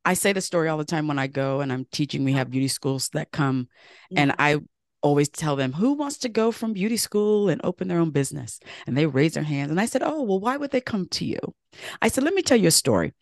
I 0.05 0.15
say 0.15 0.33
the 0.33 0.41
story 0.41 0.69
all 0.69 0.79
the 0.79 0.85
time 0.85 1.09
when 1.09 1.19
i 1.19 1.27
go 1.27 1.61
and 1.61 1.73
i'm 1.73 1.87
teaching 1.91 2.25
we 2.25 2.33
have 2.33 2.51
beauty 2.51 2.69
schools 2.69 3.09
that 3.11 3.33
come 3.33 3.69
yeah. 4.11 4.21
and 4.21 4.35
i 4.39 4.61
always 5.03 5.29
tell 5.29 5.57
them 5.57 5.73
who 5.73 5.93
wants 5.93 6.19
to 6.19 6.29
go 6.29 6.51
from 6.51 6.73
beauty 6.73 6.97
school 6.97 7.49
and 7.49 7.61
open 7.63 7.89
their 7.89 7.99
own 7.99 8.11
business 8.11 8.59
and 8.87 8.97
they 8.97 9.07
raise 9.07 9.35
their 9.35 9.43
hands 9.43 9.71
and 9.71 9.81
i 9.81 9.87
said 9.87 10.03
oh 10.03 10.23
well 10.23 10.41
why 10.41 10.57
would 10.57 10.71
they 10.71 10.81
come 10.81 11.07
to 11.07 11.25
you 11.25 11.39
i 12.03 12.09
said 12.09 12.25
let 12.25 12.35
me 12.35 12.43
tell 12.43 12.59
you 12.59 12.69
a 12.69 12.73
story 12.73 13.15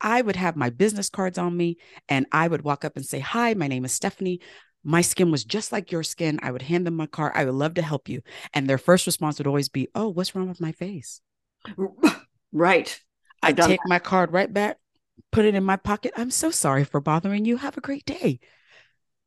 I 0.00 0.22
would 0.22 0.36
have 0.36 0.56
my 0.56 0.70
business 0.70 1.10
cards 1.10 1.38
on 1.38 1.56
me 1.56 1.76
and 2.08 2.26
I 2.32 2.48
would 2.48 2.62
walk 2.62 2.84
up 2.84 2.96
and 2.96 3.04
say, 3.04 3.20
Hi, 3.20 3.54
my 3.54 3.68
name 3.68 3.84
is 3.84 3.92
Stephanie. 3.92 4.40
My 4.82 5.02
skin 5.02 5.30
was 5.30 5.44
just 5.44 5.72
like 5.72 5.92
your 5.92 6.02
skin. 6.02 6.40
I 6.42 6.50
would 6.50 6.62
hand 6.62 6.86
them 6.86 6.96
my 6.96 7.06
card. 7.06 7.32
I 7.34 7.44
would 7.44 7.54
love 7.54 7.74
to 7.74 7.82
help 7.82 8.08
you. 8.08 8.22
And 8.54 8.68
their 8.68 8.78
first 8.78 9.06
response 9.06 9.38
would 9.38 9.46
always 9.46 9.68
be, 9.68 9.88
Oh, 9.94 10.08
what's 10.08 10.34
wrong 10.34 10.48
with 10.48 10.60
my 10.60 10.72
face? 10.72 11.20
Right. 12.52 13.00
I 13.42 13.52
take 13.52 13.80
that. 13.80 13.88
my 13.88 14.00
card 14.00 14.32
right 14.32 14.52
back, 14.52 14.78
put 15.30 15.44
it 15.44 15.54
in 15.54 15.62
my 15.62 15.76
pocket. 15.76 16.12
I'm 16.16 16.32
so 16.32 16.50
sorry 16.50 16.82
for 16.82 17.00
bothering 17.00 17.44
you. 17.44 17.58
Have 17.58 17.76
a 17.76 17.80
great 17.80 18.04
day. 18.04 18.40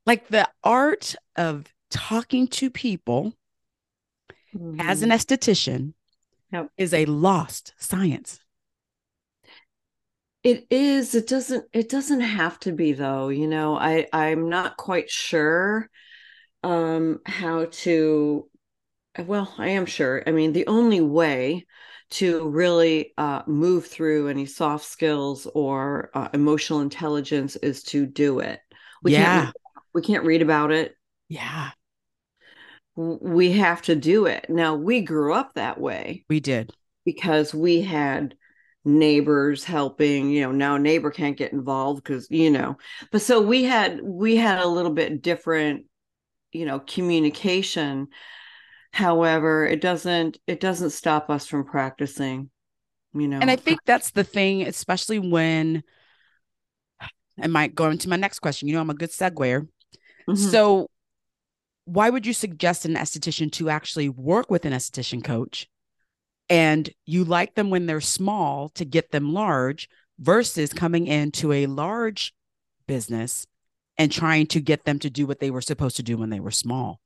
Like 0.05 0.27
the 0.27 0.49
art 0.61 1.15
of 1.37 1.72
talking 1.93 2.47
to 2.47 2.69
people 2.69 3.33
mm-hmm. 4.53 4.81
as 4.81 5.01
an 5.01 5.09
mm-hmm. 5.09 5.15
esthetician 5.15 5.93
yep. 6.51 6.69
is 6.77 6.93
a 6.93 7.05
lost 7.05 7.73
science. 7.77 8.39
It 10.43 10.67
is. 10.69 11.15
It 11.15 11.27
doesn't. 11.27 11.65
It 11.71 11.87
doesn't 11.87 12.19
have 12.19 12.59
to 12.61 12.73
be 12.73 12.91
though. 12.91 13.29
You 13.29 13.47
know, 13.47 13.77
I 13.77 14.07
I'm 14.11 14.49
not 14.49 14.75
quite 14.75 15.09
sure 15.09 15.89
um 16.63 17.19
how 17.25 17.67
to. 17.71 18.49
Well, 19.17 19.53
I 19.57 19.69
am 19.69 19.85
sure. 19.85 20.23
I 20.27 20.31
mean, 20.31 20.51
the 20.51 20.67
only 20.67 20.99
way 20.99 21.65
to 22.09 22.47
really 22.49 23.13
uh, 23.17 23.43
move 23.47 23.87
through 23.87 24.27
any 24.27 24.45
soft 24.45 24.85
skills 24.85 25.47
or 25.53 26.09
uh, 26.13 26.29
emotional 26.33 26.81
intelligence 26.81 27.55
is 27.57 27.83
to 27.83 28.05
do 28.05 28.39
it. 28.39 28.59
We 29.01 29.13
yeah. 29.13 29.43
Can't, 29.45 29.55
we 29.93 30.01
can't 30.01 30.25
read 30.25 30.41
about 30.41 30.71
it. 30.71 30.95
Yeah. 31.29 31.71
We 32.95 33.53
have 33.53 33.81
to 33.83 33.95
do 33.95 34.25
it. 34.27 34.45
Now, 34.49 34.75
we 34.75 35.01
grew 35.01 35.33
up 35.33 35.53
that 35.55 35.79
way. 35.79 36.25
We 36.29 36.39
did. 36.39 36.71
Because 37.05 37.53
we 37.53 37.81
had 37.81 38.35
neighbors 38.85 39.63
helping 39.63 40.29
you 40.29 40.41
know 40.41 40.51
now 40.51 40.77
neighbor 40.77 41.09
can't 41.09 41.37
get 41.37 41.53
involved 41.53 42.03
because 42.03 42.27
you 42.29 42.49
know 42.49 42.77
but 43.11 43.21
so 43.21 43.41
we 43.41 43.63
had 43.63 44.01
we 44.03 44.35
had 44.35 44.59
a 44.59 44.67
little 44.67 44.91
bit 44.91 45.21
different 45.21 45.85
you 46.51 46.65
know 46.65 46.79
communication 46.79 48.07
however 48.91 49.65
it 49.65 49.79
doesn't 49.79 50.37
it 50.47 50.59
doesn't 50.59 50.89
stop 50.89 51.29
us 51.29 51.47
from 51.47 51.63
practicing 51.63 52.49
you 53.13 53.27
know 53.27 53.39
and 53.39 53.49
i 53.49 53.55
think 53.55 53.79
that's 53.85 54.11
the 54.11 54.23
thing 54.23 54.63
especially 54.63 55.17
when 55.17 55.81
i 57.41 57.47
might 57.47 57.73
go 57.73 57.89
into 57.89 58.09
my 58.09 58.17
next 58.17 58.39
question 58.39 58.67
you 58.67 58.73
know 58.73 58.81
i'm 58.81 58.89
a 58.89 58.93
good 58.93 59.11
seguer 59.11 59.61
mm-hmm. 60.27 60.35
so 60.35 60.89
why 61.85 62.09
would 62.09 62.25
you 62.25 62.33
suggest 62.33 62.85
an 62.85 62.95
esthetician 62.95 63.51
to 63.53 63.69
actually 63.69 64.09
work 64.09 64.49
with 64.49 64.65
an 64.65 64.73
esthetician 64.73 65.23
coach? 65.23 65.67
And 66.49 66.89
you 67.05 67.23
like 67.23 67.55
them 67.55 67.69
when 67.69 67.85
they're 67.85 68.01
small 68.01 68.69
to 68.69 68.85
get 68.85 69.11
them 69.11 69.33
large 69.33 69.89
versus 70.19 70.73
coming 70.73 71.07
into 71.07 71.51
a 71.51 71.65
large 71.67 72.33
business 72.87 73.47
and 73.97 74.11
trying 74.11 74.47
to 74.47 74.59
get 74.59 74.85
them 74.85 74.99
to 74.99 75.09
do 75.09 75.25
what 75.25 75.39
they 75.39 75.51
were 75.51 75.61
supposed 75.61 75.97
to 75.97 76.03
do 76.03 76.17
when 76.17 76.29
they 76.29 76.39
were 76.39 76.51
small 76.51 76.99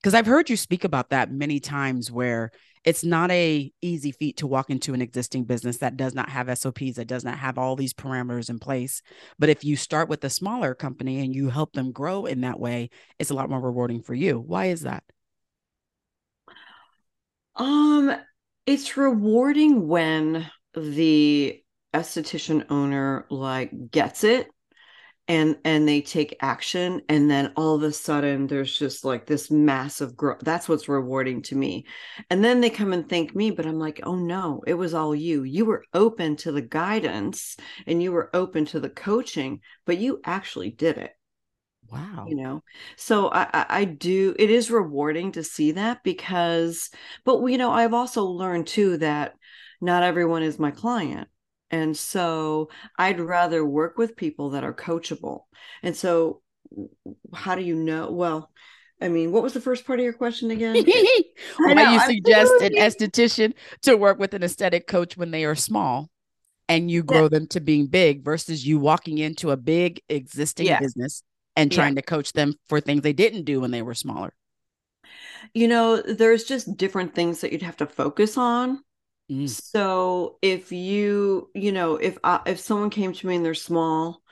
because 0.00 0.14
i've 0.14 0.26
heard 0.26 0.48
you 0.50 0.56
speak 0.56 0.84
about 0.84 1.10
that 1.10 1.30
many 1.30 1.60
times 1.60 2.10
where 2.10 2.50
it's 2.84 3.04
not 3.04 3.30
a 3.30 3.70
easy 3.82 4.12
feat 4.12 4.38
to 4.38 4.46
walk 4.46 4.70
into 4.70 4.94
an 4.94 5.02
existing 5.02 5.44
business 5.44 5.78
that 5.78 5.96
does 5.96 6.14
not 6.14 6.30
have 6.30 6.46
sops 6.58 6.94
that 6.94 7.06
does 7.06 7.24
not 7.24 7.38
have 7.38 7.58
all 7.58 7.76
these 7.76 7.92
parameters 7.92 8.48
in 8.48 8.58
place. 8.58 9.02
But 9.38 9.48
if 9.48 9.64
you 9.64 9.76
start 9.76 10.08
with 10.08 10.24
a 10.24 10.30
smaller 10.30 10.74
company 10.74 11.20
and 11.20 11.34
you 11.34 11.50
help 11.50 11.72
them 11.72 11.92
grow 11.92 12.26
in 12.26 12.42
that 12.42 12.58
way 12.58 12.90
it's 13.18 13.30
a 13.30 13.34
lot 13.34 13.50
more 13.50 13.60
rewarding 13.60 14.02
for 14.02 14.14
you. 14.14 14.38
Why 14.38 14.66
is 14.66 14.82
that? 14.82 15.02
Um, 17.56 18.14
it's 18.66 18.96
rewarding 18.96 19.88
when 19.88 20.48
the 20.74 21.62
esthetician 21.92 22.66
owner 22.70 23.26
like 23.30 23.90
gets 23.90 24.22
it 24.24 24.48
and 25.28 25.56
and 25.64 25.86
they 25.86 26.00
take 26.00 26.36
action 26.40 27.02
and 27.08 27.30
then 27.30 27.52
all 27.54 27.74
of 27.74 27.82
a 27.82 27.92
sudden 27.92 28.46
there's 28.46 28.76
just 28.76 29.04
like 29.04 29.26
this 29.26 29.50
massive 29.50 30.16
growth 30.16 30.40
that's 30.42 30.68
what's 30.68 30.88
rewarding 30.88 31.42
to 31.42 31.54
me 31.54 31.86
and 32.30 32.42
then 32.42 32.60
they 32.60 32.70
come 32.70 32.92
and 32.92 33.08
thank 33.08 33.34
me 33.36 33.50
but 33.50 33.66
i'm 33.66 33.78
like 33.78 34.00
oh 34.02 34.16
no 34.16 34.62
it 34.66 34.74
was 34.74 34.94
all 34.94 35.14
you 35.14 35.42
you 35.42 35.64
were 35.64 35.84
open 35.92 36.34
to 36.34 36.50
the 36.50 36.62
guidance 36.62 37.56
and 37.86 38.02
you 38.02 38.10
were 38.10 38.30
open 38.34 38.64
to 38.64 38.80
the 38.80 38.90
coaching 38.90 39.60
but 39.84 39.98
you 39.98 40.20
actually 40.24 40.70
did 40.70 40.96
it 40.96 41.12
Wow. 41.90 42.26
You 42.28 42.36
know, 42.36 42.62
so 42.96 43.30
I, 43.32 43.64
I 43.68 43.84
do, 43.86 44.34
it 44.38 44.50
is 44.50 44.70
rewarding 44.70 45.32
to 45.32 45.42
see 45.42 45.72
that 45.72 46.04
because, 46.04 46.90
but 47.24 47.42
you 47.46 47.56
know, 47.56 47.70
I've 47.70 47.94
also 47.94 48.24
learned 48.24 48.66
too 48.66 48.98
that 48.98 49.36
not 49.80 50.02
everyone 50.02 50.42
is 50.42 50.58
my 50.58 50.70
client. 50.70 51.28
And 51.70 51.96
so 51.96 52.70
I'd 52.96 53.20
rather 53.20 53.64
work 53.64 53.98
with 53.98 54.16
people 54.16 54.50
that 54.50 54.64
are 54.64 54.72
coachable. 54.72 55.42
And 55.82 55.94
so, 55.94 56.42
how 57.34 57.54
do 57.54 57.62
you 57.62 57.74
know? 57.74 58.10
Well, 58.10 58.50
I 59.00 59.08
mean, 59.08 59.32
what 59.32 59.42
was 59.42 59.52
the 59.52 59.60
first 59.60 59.86
part 59.86 59.98
of 59.98 60.04
your 60.04 60.12
question 60.12 60.50
again? 60.50 60.74
Why 61.58 61.74
know, 61.74 61.90
you 61.90 62.00
suggest 62.00 62.52
an 62.60 62.72
esthetician 62.74 63.54
to 63.82 63.96
work 63.96 64.18
with 64.18 64.34
an 64.34 64.42
aesthetic 64.42 64.86
coach 64.86 65.16
when 65.16 65.30
they 65.30 65.44
are 65.44 65.54
small 65.54 66.10
and 66.68 66.90
you 66.90 67.02
grow 67.02 67.22
yeah. 67.22 67.28
them 67.28 67.46
to 67.48 67.60
being 67.60 67.86
big 67.86 68.24
versus 68.24 68.66
you 68.66 68.78
walking 68.78 69.18
into 69.18 69.50
a 69.50 69.56
big 69.56 70.02
existing 70.08 70.66
yeah. 70.66 70.80
business 70.80 71.22
and 71.56 71.72
trying 71.72 71.94
yeah. 71.94 72.00
to 72.00 72.06
coach 72.06 72.32
them 72.32 72.54
for 72.68 72.80
things 72.80 73.02
they 73.02 73.12
didn't 73.12 73.44
do 73.44 73.60
when 73.60 73.70
they 73.70 73.82
were 73.82 73.94
smaller? 73.94 74.32
You 75.54 75.68
know, 75.68 76.02
there's 76.02 76.44
just 76.44 76.76
different 76.76 77.14
things 77.14 77.40
that 77.40 77.52
you'd 77.52 77.62
have 77.62 77.76
to 77.78 77.86
focus 77.86 78.36
on. 78.36 78.82
Mm. 79.30 79.48
So 79.48 80.38
if 80.42 80.72
you, 80.72 81.50
you 81.54 81.72
know, 81.72 81.96
if 81.96 82.18
I, 82.24 82.40
if 82.46 82.58
someone 82.60 82.90
came 82.90 83.12
to 83.12 83.26
me 83.26 83.36
and 83.36 83.44
they're 83.44 83.54
small, 83.54 84.22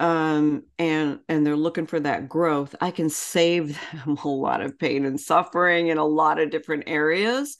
um, 0.00 0.64
and 0.78 1.20
and 1.28 1.46
they're 1.46 1.56
looking 1.56 1.86
for 1.86 2.00
that 2.00 2.28
growth, 2.28 2.74
I 2.80 2.90
can 2.90 3.10
save 3.10 3.78
them 3.92 4.18
a 4.24 4.28
lot 4.28 4.62
of 4.62 4.78
pain 4.78 5.04
and 5.04 5.20
suffering 5.20 5.88
in 5.88 5.98
a 5.98 6.06
lot 6.06 6.40
of 6.40 6.50
different 6.50 6.84
areas. 6.86 7.58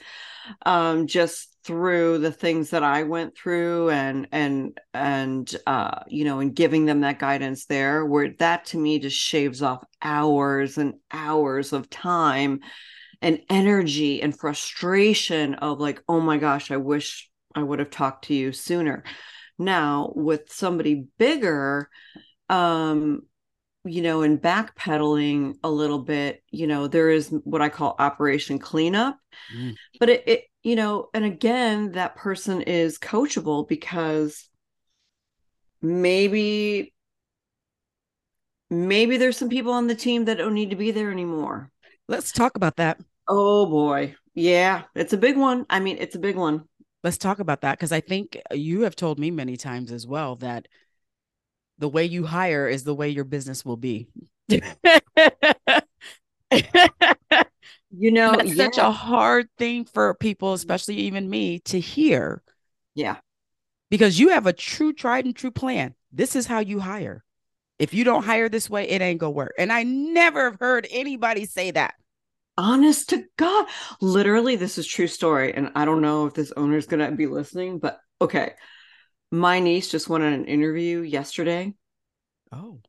Um, 0.67 1.07
just 1.07 1.49
through 1.65 2.19
the 2.19 2.33
things 2.33 2.71
that 2.71 2.83
I 2.85 3.05
went 3.05 3.37
through 3.37 3.91
and 3.91 4.29
and 4.33 4.79
and 4.95 5.55
uh 5.67 6.01
you 6.09 6.25
know 6.25 6.41
and 6.41 6.55
giving 6.55 6.87
them 6.87 7.03
that 7.03 7.19
guidance 7.19 7.67
there 7.67 8.07
where 8.07 8.31
that 8.39 8.67
to 8.67 8.79
me 8.79 8.99
just 8.99 9.17
shaves 9.17 9.63
off 9.63 9.85
hours 10.03 10.79
and 10.79 10.95
hours 11.13 11.73
of 11.75 11.91
time 11.91 12.61
and 13.23 13.41
energy 13.49 14.23
and 14.23 14.39
frustration 14.39 15.55
of 15.55 15.81
like 15.81 16.03
oh 16.09 16.21
my 16.21 16.39
gosh 16.39 16.71
I 16.71 16.77
wish 16.77 17.31
I 17.55 17.63
would 17.63 17.79
have 17.79 17.91
talked 17.91 18.27
to 18.27 18.35
you 18.35 18.53
sooner 18.53 19.05
now 19.59 20.13
with 20.15 20.53
somebody 20.53 21.07
bigger 21.19 21.89
um 22.49 23.23
you 23.85 24.03
know, 24.03 24.23
in 24.23 24.39
backpedaling 24.39 25.57
a 25.65 25.71
little 25.71 26.01
bit, 26.01 26.43
you 26.51 26.67
know, 26.67 26.87
there 26.87 27.11
is 27.11 27.29
what 27.45 27.63
I 27.63 27.71
call 27.71 27.97
operation 27.99 28.59
cleanup. 28.59 29.19
Mm. 29.57 29.75
But 29.99 30.11
it, 30.11 30.25
it, 30.27 30.45
you 30.63 30.77
know, 30.77 31.09
and 31.15 31.25
again, 31.25 31.93
that 31.93 32.17
person 32.17 32.63
is 32.63 32.99
coachable 32.99 33.67
because 33.67 34.49
maybe 35.81 36.93
maybe 38.69 39.17
there's 39.17 39.39
some 39.39 39.49
people 39.49 39.73
on 39.73 39.87
the 39.87 39.95
team 39.95 40.27
that 40.27 40.37
don't 40.37 40.55
need 40.55 40.71
to 40.71 40.77
be 40.77 40.91
there 40.91 41.11
anymore. 41.11 41.71
Let's 42.07 42.33
talk 42.33 42.57
about 42.57 42.77
that. 42.77 43.01
Oh 43.33 43.65
boy. 43.67 44.17
Yeah, 44.35 44.83
it's 44.97 45.13
a 45.13 45.17
big 45.17 45.37
one. 45.37 45.65
I 45.71 45.79
mean, 45.79 45.99
it's 46.01 46.17
a 46.17 46.19
big 46.19 46.35
one. 46.35 46.65
Let's 47.05 47.17
talk 47.17 47.39
about 47.39 47.61
that 47.61 47.79
because 47.79 47.93
I 47.93 48.01
think 48.01 48.37
you 48.53 48.83
have 48.83 48.97
told 48.97 49.21
me 49.21 49.31
many 49.31 49.57
times 49.57 49.93
as 49.93 50.05
well 50.05 50.35
that 50.37 50.67
the 51.79 51.89
way 51.89 52.05
you 52.05 52.27
hire 52.27 52.67
is 52.67 52.83
the 52.83 52.95
way 52.95 53.09
your 53.09 53.25
business 53.25 53.65
will 53.65 53.77
be. 53.77 54.09
you 54.49 54.61
know, 58.11 58.35
yeah. 58.43 58.55
such 58.55 58.79
a 58.79 58.91
hard 58.91 59.49
thing 59.59 59.85
for 59.85 60.13
people, 60.15 60.53
especially 60.53 60.97
even 60.97 61.31
me, 61.31 61.61
to 61.61 61.79
hear. 61.79 62.43
Yeah. 62.97 63.19
Because 63.91 64.19
you 64.19 64.31
have 64.31 64.49
a 64.49 64.53
true 64.53 64.93
tried 64.93 65.25
and 65.25 65.37
true 65.37 65.53
plan. 65.53 65.95
This 66.13 66.35
is 66.35 66.47
how 66.47 66.59
you 66.59 66.81
hire. 66.81 67.25
If 67.79 67.95
you 67.95 68.03
don't 68.03 68.25
hire 68.25 68.49
this 68.49 68.69
way, 68.69 68.89
it 68.89 69.01
ain't 69.01 69.21
gonna 69.21 69.31
work. 69.31 69.55
And 69.57 69.73
I 69.73 69.85
never 69.85 70.51
have 70.51 70.59
heard 70.59 70.89
anybody 70.91 71.47
say 71.47 71.71
that. 71.71 71.95
Honest 72.61 73.09
to 73.09 73.25
God. 73.39 73.67
Literally, 74.03 74.55
this 74.55 74.77
is 74.77 74.87
true 74.87 75.07
story. 75.07 75.55
And 75.55 75.73
I 75.75 75.87
don't 75.87 76.03
know 76.03 76.27
if 76.27 76.35
this 76.35 76.53
owner 76.59 76.77
is 76.77 76.87
gonna 76.87 77.11
be 77.11 77.27
listening, 77.27 77.79
but 77.79 77.99
okay. 78.21 78.53
My 79.31 79.61
niece 79.61 79.91
just 79.91 80.11
went 80.11 80.25
on 80.25 80.35
an 80.35 80.45
interview 80.45 81.01
yesterday. 81.01 81.73
Oh. 82.53 82.81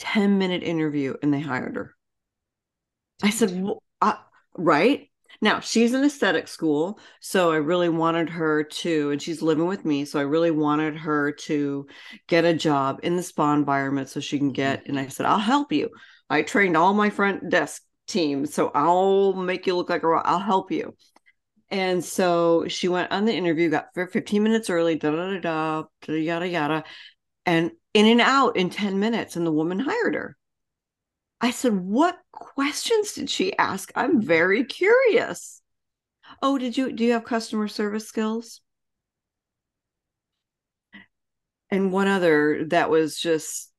10 0.00 0.36
minute 0.36 0.62
interview 0.62 1.14
and 1.22 1.32
they 1.32 1.40
hired 1.40 1.76
her. 1.76 1.94
I 3.22 3.30
said, 3.30 3.62
well, 3.62 3.82
uh, 4.02 4.16
right? 4.54 5.08
Now 5.40 5.60
she's 5.60 5.94
in 5.94 6.04
aesthetic 6.04 6.46
school. 6.46 6.98
So 7.20 7.52
I 7.52 7.56
really 7.56 7.88
wanted 7.88 8.28
her 8.28 8.64
to, 8.64 9.10
and 9.10 9.22
she's 9.22 9.40
living 9.40 9.68
with 9.68 9.86
me. 9.86 10.04
So 10.04 10.18
I 10.18 10.24
really 10.24 10.50
wanted 10.50 10.98
her 10.98 11.32
to 11.32 11.86
get 12.26 12.44
a 12.44 12.52
job 12.52 13.00
in 13.04 13.16
the 13.16 13.22
spa 13.22 13.54
environment 13.54 14.10
so 14.10 14.20
she 14.20 14.36
can 14.36 14.52
get, 14.52 14.86
and 14.86 14.98
I 14.98 15.06
said, 15.06 15.24
I'll 15.24 15.38
help 15.38 15.72
you. 15.72 15.88
I 16.28 16.42
trained 16.42 16.76
all 16.76 16.92
my 16.92 17.08
front 17.08 17.48
desk 17.48 17.82
teams. 18.10 18.54
So 18.54 18.70
I'll 18.74 19.32
make 19.34 19.66
you 19.66 19.76
look 19.76 19.90
like 19.90 20.02
a 20.02 20.08
rock. 20.08 20.24
I'll 20.26 20.38
help 20.38 20.70
you. 20.70 20.94
And 21.70 22.04
so 22.04 22.66
she 22.68 22.88
went 22.88 23.12
on 23.12 23.24
the 23.24 23.34
interview, 23.34 23.70
got 23.70 23.94
15 23.94 24.42
minutes 24.42 24.70
early, 24.70 24.96
da 24.96 25.10
da 25.12 25.38
da 25.38 25.84
da, 26.02 26.12
yada 26.12 26.48
yada, 26.48 26.84
and 27.46 27.70
in 27.94 28.06
and 28.06 28.20
out 28.20 28.56
in 28.56 28.70
10 28.70 28.98
minutes. 28.98 29.36
And 29.36 29.46
the 29.46 29.52
woman 29.52 29.78
hired 29.78 30.14
her. 30.14 30.36
I 31.40 31.50
said, 31.52 31.74
What 31.74 32.18
questions 32.32 33.12
did 33.12 33.30
she 33.30 33.56
ask? 33.56 33.90
I'm 33.94 34.20
very 34.20 34.64
curious. 34.64 35.62
Oh, 36.42 36.58
did 36.58 36.76
you 36.76 36.92
do 36.92 37.04
you 37.04 37.12
have 37.12 37.24
customer 37.24 37.68
service 37.68 38.06
skills? 38.06 38.60
And 41.70 41.92
one 41.92 42.08
other 42.08 42.64
that 42.66 42.90
was 42.90 43.18
just 43.18 43.69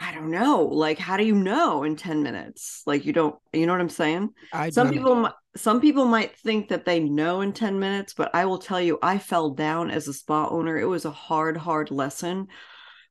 I 0.00 0.12
don't 0.12 0.30
know. 0.30 0.64
Like, 0.64 0.98
how 0.98 1.18
do 1.18 1.24
you 1.24 1.34
know 1.34 1.84
in 1.84 1.94
10 1.94 2.22
minutes? 2.22 2.82
Like, 2.86 3.04
you 3.04 3.12
don't, 3.12 3.36
you 3.52 3.66
know 3.66 3.72
what 3.72 3.82
I'm 3.82 3.90
saying? 3.90 4.30
I 4.50 4.70
some 4.70 4.90
people, 4.90 5.28
some 5.56 5.80
people 5.80 6.06
might 6.06 6.38
think 6.38 6.68
that 6.68 6.86
they 6.86 7.00
know 7.00 7.42
in 7.42 7.52
10 7.52 7.78
minutes, 7.78 8.14
but 8.14 8.34
I 8.34 8.46
will 8.46 8.58
tell 8.58 8.80
you, 8.80 8.98
I 9.02 9.18
fell 9.18 9.50
down 9.50 9.90
as 9.90 10.08
a 10.08 10.14
spa 10.14 10.48
owner. 10.48 10.78
It 10.78 10.86
was 10.86 11.04
a 11.04 11.10
hard, 11.10 11.58
hard 11.58 11.90
lesson 11.90 12.48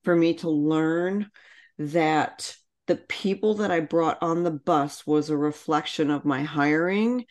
for 0.04 0.16
me 0.16 0.34
to 0.36 0.50
learn 0.50 1.30
that 1.78 2.56
the 2.88 2.96
people 2.96 3.56
that 3.56 3.70
I 3.70 3.82
brought 3.82 4.18
on 4.24 4.44
the 4.44 4.52
bus 4.52 5.06
was 5.06 5.30
a 5.30 5.38
reflection 5.38 6.10
of 6.10 6.26
my 6.26 6.42
hiring. 6.42 7.26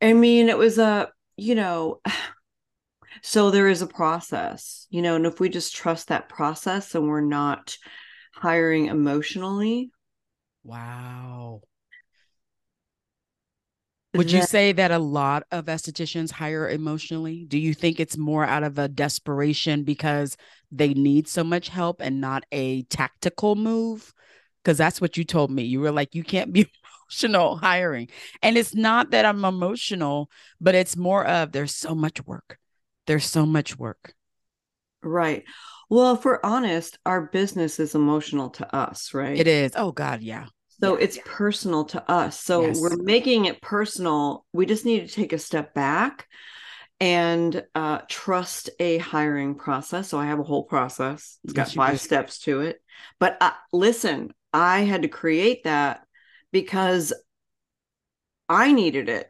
I 0.00 0.14
mean, 0.14 0.48
it 0.48 0.56
was 0.56 0.78
a, 0.78 1.10
you 1.36 1.54
know, 1.54 2.00
so 3.22 3.50
there 3.50 3.68
is 3.68 3.82
a 3.82 3.86
process, 3.86 4.86
you 4.90 5.02
know, 5.02 5.16
and 5.16 5.26
if 5.26 5.40
we 5.40 5.48
just 5.48 5.74
trust 5.74 6.08
that 6.08 6.28
process 6.28 6.94
and 6.94 7.08
we're 7.08 7.20
not 7.20 7.76
hiring 8.34 8.86
emotionally. 8.86 9.90
Wow. 10.62 11.62
Would 14.14 14.30
you 14.30 14.42
say 14.42 14.72
that 14.72 14.90
a 14.90 14.98
lot 14.98 15.44
of 15.50 15.66
estheticians 15.66 16.30
hire 16.30 16.68
emotionally? 16.68 17.44
Do 17.46 17.58
you 17.58 17.74
think 17.74 18.00
it's 18.00 18.16
more 18.16 18.44
out 18.44 18.62
of 18.62 18.78
a 18.78 18.88
desperation 18.88 19.84
because 19.84 20.36
they 20.70 20.94
need 20.94 21.28
so 21.28 21.44
much 21.44 21.68
help 21.68 22.00
and 22.00 22.20
not 22.20 22.44
a 22.50 22.82
tactical 22.84 23.56
move? 23.56 24.12
Because 24.62 24.78
that's 24.78 25.00
what 25.00 25.16
you 25.16 25.24
told 25.24 25.50
me. 25.50 25.64
You 25.64 25.80
were 25.80 25.92
like, 25.92 26.14
you 26.14 26.24
can't 26.24 26.52
be 26.52 26.66
emotional 27.10 27.56
hiring. 27.56 28.08
And 28.42 28.56
it's 28.56 28.74
not 28.74 29.10
that 29.10 29.26
I'm 29.26 29.44
emotional, 29.44 30.30
but 30.60 30.74
it's 30.74 30.96
more 30.96 31.26
of 31.26 31.52
there's 31.52 31.74
so 31.74 31.94
much 31.94 32.24
work. 32.26 32.58
There's 33.06 33.26
so 33.26 33.46
much 33.46 33.78
work. 33.78 34.14
Right. 35.02 35.44
Well, 35.88 36.14
if 36.14 36.24
we're 36.24 36.40
honest, 36.42 36.98
our 37.06 37.22
business 37.22 37.78
is 37.78 37.94
emotional 37.94 38.50
to 38.50 38.74
us, 38.74 39.14
right? 39.14 39.38
It 39.38 39.46
is. 39.46 39.72
Oh, 39.76 39.92
God. 39.92 40.20
Yeah. 40.20 40.46
So 40.80 40.96
yeah. 40.96 41.04
it's 41.04 41.18
personal 41.24 41.84
to 41.86 42.10
us. 42.10 42.40
So 42.40 42.66
yes. 42.66 42.80
we're 42.80 42.96
making 42.96 43.44
it 43.44 43.62
personal. 43.62 44.44
We 44.52 44.66
just 44.66 44.84
need 44.84 45.06
to 45.06 45.14
take 45.14 45.32
a 45.32 45.38
step 45.38 45.74
back 45.74 46.26
and 47.00 47.64
uh, 47.74 48.00
trust 48.08 48.70
a 48.80 48.98
hiring 48.98 49.54
process. 49.54 50.08
So 50.08 50.18
I 50.18 50.26
have 50.26 50.38
a 50.38 50.44
whole 50.44 50.64
process. 50.64 51.38
It's 51.44 51.52
got 51.52 51.70
five 51.70 52.00
steps 52.00 52.40
to 52.40 52.62
it. 52.62 52.82
But 53.20 53.36
uh, 53.40 53.52
listen, 53.72 54.32
I 54.52 54.80
had 54.80 55.02
to 55.02 55.08
create 55.08 55.64
that 55.64 56.04
because 56.52 57.12
I 58.48 58.72
needed 58.72 59.08
it. 59.08 59.28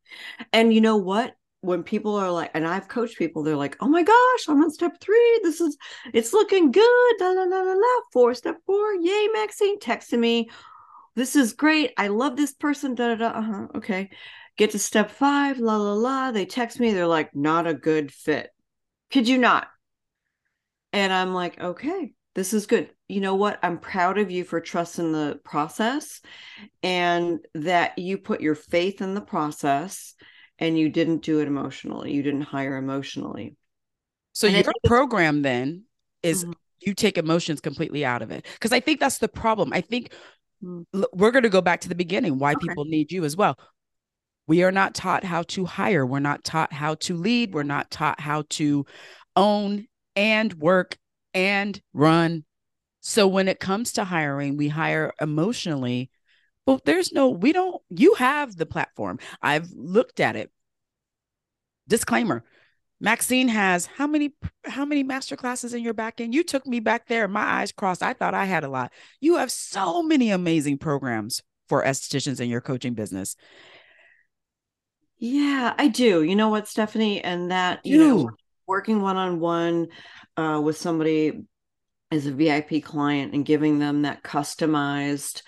and 0.52 0.72
you 0.72 0.80
know 0.80 0.98
what? 0.98 1.34
When 1.66 1.82
people 1.82 2.14
are 2.14 2.30
like, 2.30 2.50
and 2.54 2.66
I've 2.66 2.88
coached 2.88 3.18
people, 3.18 3.42
they're 3.42 3.56
like, 3.56 3.76
oh 3.80 3.88
my 3.88 4.02
gosh, 4.02 4.48
I'm 4.48 4.62
on 4.62 4.70
step 4.70 5.00
three. 5.00 5.40
This 5.42 5.60
is, 5.60 5.76
it's 6.14 6.32
looking 6.32 6.70
good. 6.70 7.14
La, 7.20 7.30
la, 7.30 7.42
la, 7.42 7.60
la, 7.62 7.74
da. 7.74 8.00
Four, 8.12 8.34
step 8.34 8.56
four. 8.64 8.94
Yay, 8.94 9.28
Maxine, 9.32 9.78
texting 9.78 10.20
me. 10.20 10.48
This 11.14 11.36
is 11.36 11.52
great. 11.52 11.92
I 11.96 12.08
love 12.08 12.36
this 12.36 12.52
person. 12.52 12.94
Da, 12.94 13.14
da, 13.14 13.14
da. 13.16 13.38
Uh-huh. 13.38 13.66
Okay. 13.76 14.10
Get 14.56 14.70
to 14.70 14.78
step 14.78 15.10
five. 15.10 15.58
La, 15.58 15.76
la, 15.76 15.94
la. 15.94 16.30
They 16.30 16.46
text 16.46 16.80
me. 16.80 16.92
They're 16.92 17.06
like, 17.06 17.34
not 17.34 17.66
a 17.66 17.74
good 17.74 18.12
fit. 18.12 18.50
Could 19.10 19.28
you 19.28 19.38
not? 19.38 19.68
And 20.92 21.12
I'm 21.12 21.34
like, 21.34 21.60
okay, 21.60 22.12
this 22.34 22.54
is 22.54 22.66
good. 22.66 22.90
You 23.08 23.20
know 23.20 23.34
what? 23.34 23.58
I'm 23.62 23.78
proud 23.78 24.18
of 24.18 24.30
you 24.30 24.44
for 24.44 24.60
trusting 24.60 25.12
the 25.12 25.40
process 25.44 26.20
and 26.82 27.40
that 27.54 27.98
you 27.98 28.18
put 28.18 28.40
your 28.40 28.54
faith 28.54 29.00
in 29.00 29.14
the 29.14 29.20
process 29.20 30.14
and 30.58 30.78
you 30.78 30.88
didn't 30.88 31.22
do 31.22 31.40
it 31.40 31.48
emotionally. 31.48 32.12
You 32.12 32.22
didn't 32.22 32.42
hire 32.42 32.76
emotionally. 32.76 33.56
So 34.32 34.48
and 34.48 34.64
your 34.64 34.72
program 34.84 35.42
then 35.42 35.84
is 36.22 36.44
mm-hmm. 36.44 36.52
you 36.80 36.94
take 36.94 37.18
emotions 37.18 37.60
completely 37.60 38.04
out 38.04 38.22
of 38.22 38.30
it. 38.30 38.46
Because 38.54 38.72
I 38.72 38.80
think 38.80 39.00
that's 39.00 39.18
the 39.18 39.28
problem. 39.28 39.72
I 39.72 39.80
think 39.80 40.12
mm-hmm. 40.62 41.02
we're 41.12 41.30
going 41.30 41.42
to 41.42 41.48
go 41.48 41.60
back 41.60 41.80
to 41.82 41.88
the 41.88 41.94
beginning 41.94 42.38
why 42.38 42.52
okay. 42.52 42.66
people 42.68 42.84
need 42.84 43.12
you 43.12 43.24
as 43.24 43.36
well. 43.36 43.58
We 44.46 44.62
are 44.62 44.72
not 44.72 44.94
taught 44.94 45.24
how 45.24 45.42
to 45.42 45.64
hire. 45.64 46.06
We're 46.06 46.20
not 46.20 46.44
taught 46.44 46.72
how 46.72 46.94
to 46.96 47.16
lead. 47.16 47.52
We're 47.52 47.64
not 47.64 47.90
taught 47.90 48.20
how 48.20 48.44
to 48.50 48.86
own 49.34 49.86
and 50.14 50.54
work 50.54 50.96
and 51.34 51.80
run. 51.92 52.44
So 53.00 53.28
when 53.28 53.48
it 53.48 53.60
comes 53.60 53.92
to 53.92 54.04
hiring, 54.04 54.56
we 54.56 54.68
hire 54.68 55.12
emotionally 55.20 56.10
but 56.66 56.84
there's 56.84 57.12
no, 57.12 57.30
we 57.30 57.52
don't, 57.52 57.80
you 57.88 58.14
have 58.14 58.56
the 58.56 58.66
platform. 58.66 59.18
I've 59.40 59.70
looked 59.72 60.20
at 60.20 60.36
it. 60.36 60.50
Disclaimer. 61.88 62.44
Maxine 63.00 63.48
has 63.48 63.86
how 63.86 64.06
many 64.06 64.32
how 64.64 64.86
many 64.86 65.02
master 65.02 65.36
classes 65.36 65.74
in 65.74 65.82
your 65.82 65.92
back 65.92 66.18
end? 66.18 66.34
You 66.34 66.42
took 66.42 66.66
me 66.66 66.80
back 66.80 67.06
there, 67.08 67.28
my 67.28 67.42
eyes 67.42 67.70
crossed. 67.70 68.02
I 68.02 68.14
thought 68.14 68.32
I 68.32 68.46
had 68.46 68.64
a 68.64 68.70
lot. 68.70 68.90
You 69.20 69.36
have 69.36 69.50
so 69.50 70.02
many 70.02 70.30
amazing 70.30 70.78
programs 70.78 71.42
for 71.68 71.84
estheticians 71.84 72.40
in 72.40 72.48
your 72.48 72.62
coaching 72.62 72.94
business. 72.94 73.36
Yeah, 75.18 75.74
I 75.76 75.88
do. 75.88 76.22
You 76.22 76.36
know 76.36 76.48
what, 76.48 76.68
Stephanie? 76.68 77.22
And 77.22 77.50
that, 77.50 77.84
you, 77.84 77.98
you. 77.98 78.08
know, 78.08 78.30
working 78.66 79.02
one 79.02 79.16
on 79.16 79.40
one 79.40 79.88
with 80.36 80.78
somebody 80.78 81.44
as 82.10 82.26
a 82.26 82.32
VIP 82.32 82.82
client 82.82 83.34
and 83.34 83.44
giving 83.44 83.78
them 83.78 84.02
that 84.02 84.22
customized 84.22 85.42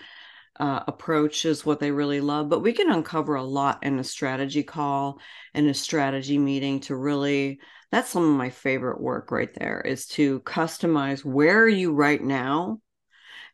uh, 0.59 0.85
approach 0.87 1.45
is 1.45 1.65
what 1.65 1.81
they 1.81 1.91
really 1.91 2.21
love, 2.21 2.49
but 2.49 2.63
we 2.63 2.73
can 2.73 2.91
uncover 2.91 3.37
a 3.37 3.43
lot 3.43 3.83
in 3.83 3.99
a 3.99 4.05
strategy 4.05 4.63
call 4.63 5.21
and 5.55 5.69
a 5.69 5.75
strategy 5.75 6.39
meeting 6.39 6.81
to 6.81 6.97
really. 6.97 7.61
That's 7.91 8.11
some 8.11 8.23
of 8.23 8.37
my 8.37 8.51
favorite 8.51 9.01
work 9.01 9.31
right 9.31 9.53
there 9.55 9.81
is 9.81 10.07
to 10.09 10.41
customize 10.41 11.25
where 11.25 11.63
are 11.63 11.69
you 11.69 11.91
right 11.93 12.23
now 12.23 12.81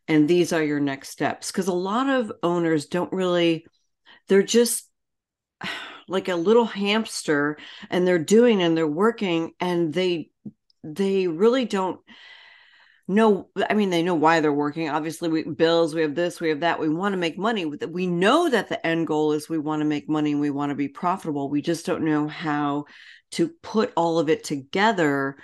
and 0.07 0.27
these 0.27 0.53
are 0.53 0.63
your 0.63 0.79
next 0.79 1.09
steps 1.09 1.51
because 1.51 1.67
a 1.67 1.73
lot 1.73 2.09
of 2.09 2.31
owners 2.43 2.85
don't 2.85 3.11
really 3.11 3.65
they're 4.27 4.43
just 4.43 4.89
like 6.07 6.27
a 6.27 6.35
little 6.35 6.65
hamster 6.65 7.57
and 7.89 8.05
they're 8.05 8.19
doing 8.19 8.61
and 8.61 8.77
they're 8.77 8.87
working 8.87 9.53
and 9.59 9.93
they 9.93 10.29
they 10.83 11.27
really 11.27 11.65
don't 11.65 11.99
know 13.07 13.49
i 13.69 13.73
mean 13.73 13.89
they 13.91 14.01
know 14.01 14.15
why 14.15 14.39
they're 14.39 14.51
working. 14.51 14.89
Obviously 14.89 15.29
we 15.29 15.43
bills 15.43 15.93
we 15.93 16.01
have 16.01 16.15
this 16.15 16.41
we 16.41 16.49
have 16.49 16.61
that. 16.61 16.79
We 16.79 16.89
want 16.89 17.13
to 17.13 17.17
make 17.17 17.37
money 17.37 17.65
we 17.65 18.07
know 18.07 18.49
that 18.49 18.69
the 18.69 18.85
end 18.85 19.07
goal 19.07 19.31
is 19.33 19.47
we 19.47 19.57
want 19.59 19.81
to 19.81 19.85
make 19.85 20.09
money 20.09 20.31
and 20.31 20.41
we 20.41 20.49
want 20.49 20.71
to 20.71 20.75
be 20.75 20.87
profitable. 20.87 21.49
We 21.49 21.61
just 21.61 21.85
don't 21.85 22.03
know 22.03 22.27
how 22.27 22.85
to 23.31 23.49
put 23.61 23.93
all 23.95 24.19
of 24.19 24.29
it 24.29 24.43
together 24.43 25.37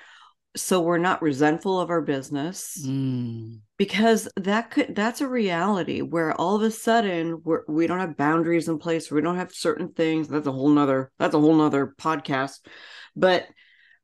so 0.56 0.82
we're 0.82 0.98
not 0.98 1.22
resentful 1.22 1.80
of 1.80 1.90
our 1.90 2.02
business. 2.02 2.84
Mm. 2.86 3.62
because 3.78 4.28
that 4.36 4.70
could 4.72 4.96
that's 4.96 5.22
a 5.22 5.28
reality 5.28 6.02
where 6.02 6.34
all 6.34 6.56
of 6.56 6.62
a 6.62 6.72
sudden 6.72 7.42
we're 7.44 7.64
we 7.68 7.88
don't 7.88 8.00
have 8.00 8.18
boundaries 8.18 8.68
in 8.68 8.78
place. 8.78 9.10
We 9.10 9.22
don't 9.22 9.38
have 9.38 9.54
certain 9.54 9.94
things. 9.94 10.28
That's 10.28 10.48
a 10.48 10.52
whole 10.52 10.70
nother 10.70 11.12
that's 11.20 11.36
a 11.36 11.40
whole 11.40 11.56
nother 11.56 11.96
podcast. 12.00 12.60
But 13.16 13.48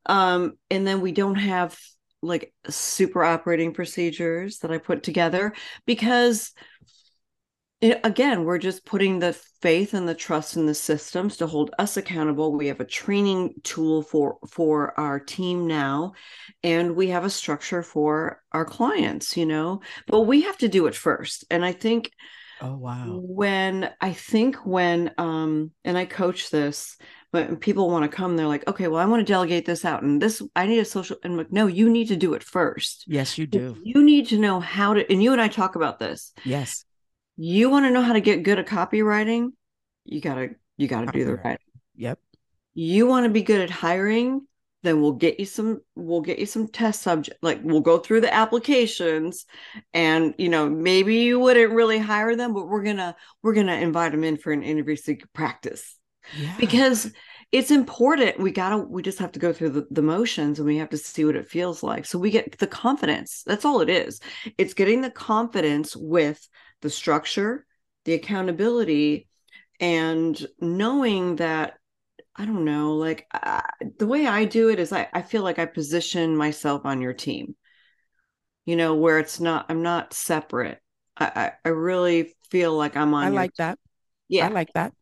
um 0.05 0.53
and 0.69 0.87
then 0.87 1.01
we 1.01 1.11
don't 1.11 1.35
have 1.35 1.77
like 2.21 2.53
super 2.67 3.23
operating 3.23 3.73
procedures 3.73 4.59
that 4.59 4.71
i 4.71 4.77
put 4.77 5.03
together 5.03 5.53
because 5.85 6.53
it, 7.79 7.99
again, 8.03 8.43
we're 8.43 8.57
just 8.57 8.85
putting 8.85 9.19
the 9.19 9.33
faith 9.61 9.93
and 9.93 10.07
the 10.07 10.15
trust 10.15 10.55
in 10.57 10.65
the 10.65 10.73
systems 10.73 11.37
to 11.37 11.47
hold 11.47 11.73
us 11.77 11.95
accountable. 11.95 12.51
We 12.51 12.67
have 12.67 12.79
a 12.79 12.85
training 12.85 13.53
tool 13.63 14.01
for 14.01 14.37
for 14.49 14.99
our 14.99 15.19
team 15.19 15.67
now, 15.67 16.13
and 16.63 16.95
we 16.95 17.09
have 17.09 17.23
a 17.23 17.29
structure 17.29 17.83
for 17.83 18.41
our 18.51 18.65
clients. 18.65 19.37
You 19.37 19.45
know, 19.45 19.81
but 20.07 20.21
we 20.21 20.41
have 20.41 20.57
to 20.59 20.67
do 20.67 20.87
it 20.87 20.95
first. 20.95 21.45
And 21.51 21.63
I 21.63 21.71
think, 21.71 22.11
oh 22.61 22.77
wow, 22.77 23.19
when 23.21 23.91
I 24.01 24.13
think 24.13 24.55
when 24.65 25.11
um, 25.19 25.71
and 25.83 25.95
I 25.99 26.05
coach 26.05 26.49
this, 26.49 26.97
but 27.31 27.59
people 27.59 27.89
want 27.89 28.09
to 28.09 28.15
come, 28.15 28.35
they're 28.37 28.47
like, 28.47 28.67
okay, 28.67 28.87
well, 28.87 29.01
I 29.01 29.05
want 29.05 29.25
to 29.25 29.31
delegate 29.31 29.65
this 29.65 29.85
out, 29.85 30.03
and 30.03 30.21
this 30.21 30.41
I 30.55 30.65
need 30.65 30.79
a 30.79 30.85
social. 30.85 31.17
And 31.23 31.33
I'm 31.33 31.37
like, 31.37 31.51
no, 31.51 31.67
you 31.67 31.89
need 31.89 32.07
to 32.07 32.15
do 32.15 32.33
it 32.33 32.43
first. 32.43 33.03
Yes, 33.07 33.37
you 33.37 33.45
do. 33.45 33.77
You 33.83 34.03
need 34.03 34.27
to 34.29 34.37
know 34.37 34.59
how 34.59 34.93
to. 34.93 35.11
And 35.11 35.21
you 35.21 35.31
and 35.33 35.41
I 35.41 35.47
talk 35.47 35.75
about 35.75 35.99
this. 35.99 36.33
Yes 36.45 36.85
you 37.37 37.69
want 37.69 37.85
to 37.85 37.91
know 37.91 38.01
how 38.01 38.13
to 38.13 38.21
get 38.21 38.43
good 38.43 38.59
at 38.59 38.65
copywriting 38.65 39.51
you 40.03 40.19
gotta 40.19 40.49
you 40.75 40.87
gotta 40.87 41.11
do 41.11 41.23
the 41.23 41.35
writing 41.35 41.57
yep 41.95 42.19
you 42.73 43.07
want 43.07 43.25
to 43.25 43.29
be 43.29 43.43
good 43.43 43.61
at 43.61 43.69
hiring 43.69 44.41
then 44.83 45.01
we'll 45.01 45.13
get 45.13 45.39
you 45.39 45.45
some 45.45 45.79
we'll 45.95 46.21
get 46.21 46.39
you 46.39 46.45
some 46.45 46.67
test 46.67 47.01
subject 47.01 47.37
like 47.41 47.59
we'll 47.63 47.81
go 47.81 47.97
through 47.99 48.21
the 48.21 48.33
applications 48.33 49.45
and 49.93 50.33
you 50.37 50.49
know 50.49 50.67
maybe 50.69 51.15
you 51.17 51.39
wouldn't 51.39 51.73
really 51.73 51.99
hire 51.99 52.35
them 52.35 52.53
but 52.53 52.67
we're 52.67 52.83
gonna 52.83 53.15
we're 53.43 53.53
gonna 53.53 53.75
invite 53.75 54.11
them 54.11 54.23
in 54.23 54.37
for 54.37 54.51
an 54.51 54.63
interview 54.63 54.95
so 54.95 55.11
you 55.11 55.17
can 55.17 55.29
practice 55.33 55.96
yeah. 56.35 56.55
because 56.59 57.11
it's 57.51 57.71
important 57.71 58.39
we 58.39 58.51
gotta 58.51 58.77
we 58.77 59.01
just 59.01 59.19
have 59.19 59.31
to 59.31 59.39
go 59.39 59.53
through 59.53 59.69
the, 59.69 59.87
the 59.91 60.01
motions 60.01 60.59
and 60.59 60.67
we 60.67 60.77
have 60.77 60.89
to 60.89 60.97
see 60.97 61.23
what 61.23 61.35
it 61.35 61.47
feels 61.47 61.81
like 61.81 62.05
so 62.05 62.19
we 62.19 62.29
get 62.29 62.57
the 62.57 62.67
confidence 62.67 63.43
that's 63.45 63.63
all 63.63 63.79
it 63.79 63.89
is 63.89 64.19
it's 64.57 64.73
getting 64.73 65.01
the 65.01 65.09
confidence 65.09 65.95
with 65.95 66.45
the 66.81 66.89
structure, 66.89 67.65
the 68.05 68.13
accountability, 68.13 69.27
and 69.79 70.45
knowing 70.59 71.37
that 71.37 71.73
I 72.35 72.45
don't 72.45 72.65
know, 72.65 72.95
like 72.95 73.25
uh, 73.33 73.61
the 73.97 74.05
way 74.05 74.27
I 74.27 74.45
do 74.45 74.69
it 74.69 74.79
is 74.79 74.91
I, 74.93 75.07
I 75.11 75.23
feel 75.23 75.41
like 75.41 75.57
I 75.57 75.65
position 75.65 76.37
myself 76.37 76.85
on 76.85 77.01
your 77.01 77.13
team, 77.13 77.55
you 78.65 78.75
know, 78.75 78.93
where 78.93 79.17
it's 79.17 79.39
not, 79.39 79.65
I'm 79.69 79.81
not 79.81 80.13
separate. 80.13 80.79
I, 81.17 81.25
I, 81.25 81.51
I 81.65 81.69
really 81.69 82.35
feel 82.51 82.75
like 82.75 82.95
I'm 82.95 83.15
on. 83.15 83.23
I 83.23 83.29
like 83.29 83.55
team. 83.55 83.65
that. 83.65 83.79
Yeah. 84.27 84.45
I 84.45 84.49
like 84.49 84.71
that. 84.73 84.93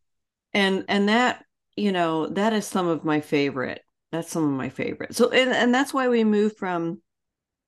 And, 0.56 0.84
and 0.88 1.08
that, 1.08 1.44
you 1.76 1.92
know, 1.92 2.26
that 2.28 2.52
is 2.52 2.66
some 2.66 2.88
of 2.88 3.04
my 3.04 3.20
favorite. 3.20 3.82
That's 4.10 4.30
some 4.30 4.44
of 4.44 4.50
my 4.50 4.70
favorite. 4.70 5.14
So, 5.14 5.30
and, 5.30 5.50
and 5.50 5.74
that's 5.74 5.94
why 5.94 6.08
we 6.08 6.24
move 6.24 6.56
from, 6.56 7.00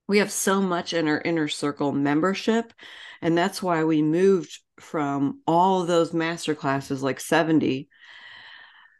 we 0.09 0.19
have 0.19 0.33
so 0.33 0.61
much 0.61 0.93
in 0.93 1.07
our 1.07 1.21
inner 1.21 1.49
circle 1.49 1.93
membership 1.93 2.73
and 3.21 3.37
that's 3.37 3.63
why 3.63 3.85
we 3.85 4.03
moved 4.03 4.59
from 4.79 5.41
all 5.47 5.85
those 5.85 6.13
master 6.13 6.55
classes, 6.55 7.03
like 7.03 7.21
70, 7.21 7.89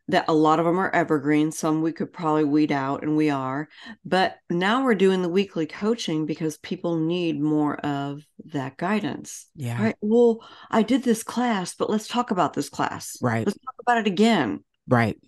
that 0.09 0.25
a 0.29 0.33
lot 0.33 0.59
of 0.59 0.65
them 0.65 0.79
are 0.79 0.95
evergreen. 0.95 1.53
Some 1.53 1.83
we 1.83 1.93
could 1.93 2.13
probably 2.13 2.45
weed 2.45 2.73
out, 2.73 3.03
and 3.03 3.17
we 3.17 3.31
are. 3.31 3.69
But 4.05 4.37
now 4.51 4.85
we're 4.85 4.95
doing 4.95 5.23
the 5.23 5.29
weekly 5.29 5.67
coaching 5.67 6.27
because 6.27 6.59
people 6.59 6.97
need 6.97 7.41
more 7.41 7.77
of 7.77 8.23
that 8.47 8.77
guidance. 8.77 9.47
Yeah. 9.55 9.83
Right. 9.83 9.97
Well, 10.01 10.45
I 10.71 10.83
did 10.83 11.03
this 11.03 11.23
class, 11.23 11.75
but 11.75 11.91
let's 11.91 12.09
talk 12.09 12.31
about 12.31 12.55
this 12.55 12.69
class. 12.69 13.17
Right. 13.21 13.47
Let's 13.47 13.59
talk 13.59 13.75
about 13.81 13.99
it 13.99 14.07
again. 14.07 14.65
Right 14.87 15.19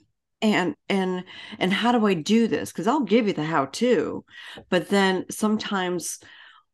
and 0.42 0.74
and 0.88 1.22
and 1.58 1.70
how 1.70 1.92
do 1.92 2.06
i 2.06 2.14
do 2.14 2.48
this 2.48 2.72
because 2.72 2.86
i'll 2.86 3.04
give 3.04 3.26
you 3.26 3.34
the 3.34 3.44
how 3.44 3.66
to 3.66 4.24
but 4.70 4.88
then 4.88 5.26
sometimes 5.28 6.18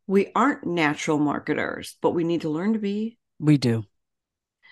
we 0.06 0.30
aren't 0.34 0.64
natural 0.64 1.18
marketers, 1.18 1.96
but 2.00 2.12
we 2.12 2.24
need 2.24 2.42
to 2.42 2.48
learn 2.48 2.74
to 2.74 2.78
be. 2.78 3.18
We 3.38 3.58
do. 3.58 3.84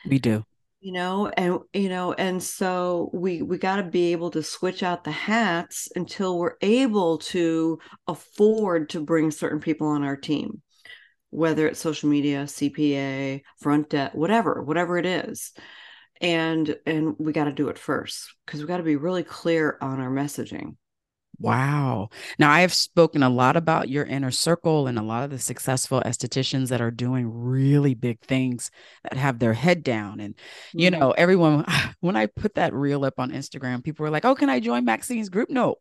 We 0.07 0.19
do. 0.19 0.45
You 0.85 0.93
know, 0.93 1.29
and 1.35 1.61
you 1.73 1.89
know, 1.89 2.13
and 2.13 2.43
so 2.43 3.09
we 3.15 3.41
we 3.41 3.57
got 3.57 3.77
to 3.77 3.83
be 3.85 4.13
able 4.13 4.31
to 4.33 4.43
switch 4.43 4.83
out 4.83 5.03
the 5.03 5.11
hats 5.13 5.89
until 5.97 6.39
we're 6.39 6.57
able 6.61 7.17
to 7.19 7.79
afford 8.07 8.91
to 8.91 9.01
bring 9.01 9.31
certain 9.31 9.61
people 9.61 9.87
on 9.87 10.05
our 10.05 10.15
team, 10.15 10.61
whether 11.31 11.67
it's 11.67 11.81
social 11.81 12.11
media, 12.11 12.47
CPA, 12.47 13.45
front 13.63 13.89
debt, 13.89 14.15
whatever, 14.15 14.63
whatever 14.63 14.99
it 14.99 15.07
is. 15.07 15.53
And 16.21 16.77
and 16.85 17.15
we 17.19 17.33
got 17.33 17.45
to 17.45 17.53
do 17.53 17.69
it 17.69 17.79
first 17.79 18.35
because 18.45 18.61
we 18.61 18.67
got 18.67 18.77
to 18.77 18.83
be 18.83 18.97
really 18.97 19.25
clear 19.25 19.79
on 19.81 20.01
our 20.01 20.11
messaging. 20.11 20.77
Wow. 21.39 22.11
Now, 22.39 22.51
I 22.51 22.61
have 22.61 22.73
spoken 22.73 23.23
a 23.23 23.29
lot 23.29 23.57
about 23.57 23.89
your 23.89 24.05
inner 24.05 24.31
circle 24.31 24.87
and 24.87 24.99
a 24.99 25.03
lot 25.03 25.25
of 25.25 25.31
the 25.31 25.39
successful 25.39 26.01
estheticians 26.05 26.69
that 26.69 26.81
are 26.81 26.91
doing 26.91 27.29
really 27.33 27.95
big 27.95 28.21
things 28.21 28.71
that 29.03 29.17
have 29.17 29.39
their 29.39 29.55
head 29.55 29.83
down. 29.83 30.21
And, 30.21 30.35
you 30.73 30.91
mm-hmm. 30.91 31.01
know, 31.01 31.11
everyone, 31.13 31.65
when 32.01 32.17
I 32.17 32.27
put 32.27 32.55
that 32.55 32.73
reel 32.73 33.05
up 33.05 33.19
on 33.19 33.33
Instagram, 33.33 33.83
people 33.83 34.05
were 34.05 34.11
like, 34.11 34.25
oh, 34.25 34.35
can 34.35 34.49
I 34.49 34.61
join 34.61 34.85
Maxine's 34.85 35.29
group? 35.29 35.51
No, 35.51 35.77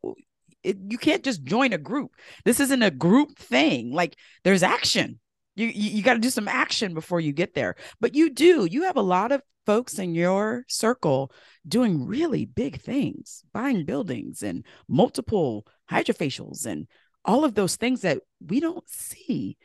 it, 0.63 0.77
you 0.89 0.97
can't 0.97 1.23
just 1.23 1.43
join 1.43 1.73
a 1.73 1.77
group. 1.77 2.11
This 2.45 2.59
isn't 2.59 2.81
a 2.81 2.91
group 2.91 3.37
thing. 3.37 3.91
Like, 3.91 4.15
there's 4.43 4.63
action. 4.63 5.19
You, 5.55 5.67
you, 5.67 5.91
you 5.91 6.03
got 6.03 6.13
to 6.13 6.19
do 6.19 6.29
some 6.29 6.47
action 6.47 6.93
before 6.93 7.19
you 7.19 7.31
get 7.31 7.53
there. 7.53 7.75
But 7.99 8.15
you 8.15 8.29
do. 8.29 8.65
You 8.65 8.83
have 8.83 8.97
a 8.97 9.01
lot 9.01 9.31
of 9.31 9.41
folks 9.65 9.99
in 9.99 10.15
your 10.15 10.65
circle 10.67 11.31
doing 11.67 12.05
really 12.05 12.45
big 12.45 12.81
things, 12.81 13.43
buying 13.53 13.85
buildings 13.85 14.43
and 14.43 14.65
multiple 14.87 15.65
hydrofacials 15.89 16.65
and 16.65 16.87
all 17.25 17.45
of 17.45 17.55
those 17.55 17.75
things 17.75 18.01
that 18.01 18.19
we 18.45 18.59
don't 18.59 18.87
see. 18.89 19.57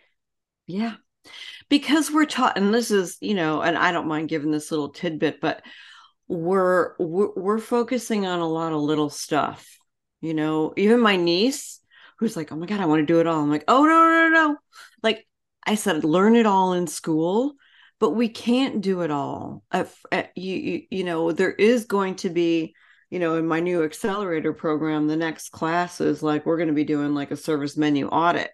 Yeah. 0.66 0.94
Because 1.68 2.10
we're 2.10 2.26
taught, 2.26 2.56
and 2.56 2.72
this 2.72 2.90
is, 2.90 3.18
you 3.20 3.34
know, 3.34 3.60
and 3.60 3.76
I 3.76 3.92
don't 3.92 4.08
mind 4.08 4.28
giving 4.28 4.50
this 4.50 4.70
little 4.70 4.90
tidbit, 4.90 5.40
but 5.40 5.62
we're, 6.28 6.94
we're 6.98 7.32
we're 7.34 7.58
focusing 7.58 8.26
on 8.26 8.40
a 8.40 8.48
lot 8.48 8.72
of 8.72 8.80
little 8.80 9.10
stuff. 9.10 9.78
You 10.20 10.34
know, 10.34 10.72
even 10.76 11.00
my 11.00 11.16
niece, 11.16 11.80
who's 12.18 12.36
like, 12.36 12.50
"Oh 12.50 12.56
my 12.56 12.66
god, 12.66 12.80
I 12.80 12.86
want 12.86 13.00
to 13.00 13.06
do 13.06 13.20
it 13.20 13.26
all." 13.26 13.40
I'm 13.42 13.50
like, 13.50 13.64
"Oh 13.68 13.84
no, 13.84 13.88
no, 13.88 14.28
no!" 14.28 14.56
Like 15.02 15.26
I 15.68 15.76
said, 15.76 16.04
learn 16.04 16.34
it 16.34 16.46
all 16.46 16.72
in 16.72 16.86
school 16.86 17.54
but 17.98 18.10
we 18.10 18.28
can't 18.28 18.80
do 18.80 19.00
it 19.00 19.10
all. 19.10 19.64
You, 19.74 20.22
you, 20.36 20.82
you 20.90 21.04
know, 21.04 21.32
there 21.32 21.52
is 21.52 21.84
going 21.84 22.16
to 22.16 22.30
be, 22.30 22.74
you 23.10 23.18
know, 23.18 23.36
in 23.36 23.46
my 23.46 23.60
new 23.60 23.82
accelerator 23.82 24.52
program, 24.52 25.08
the 25.08 25.16
next 25.16 25.50
class 25.50 26.00
is 26.00 26.22
like 26.22 26.46
we're 26.46 26.58
going 26.58 26.68
to 26.68 26.74
be 26.74 26.84
doing 26.84 27.14
like 27.14 27.30
a 27.30 27.36
service 27.36 27.76
menu 27.76 28.06
audit. 28.06 28.50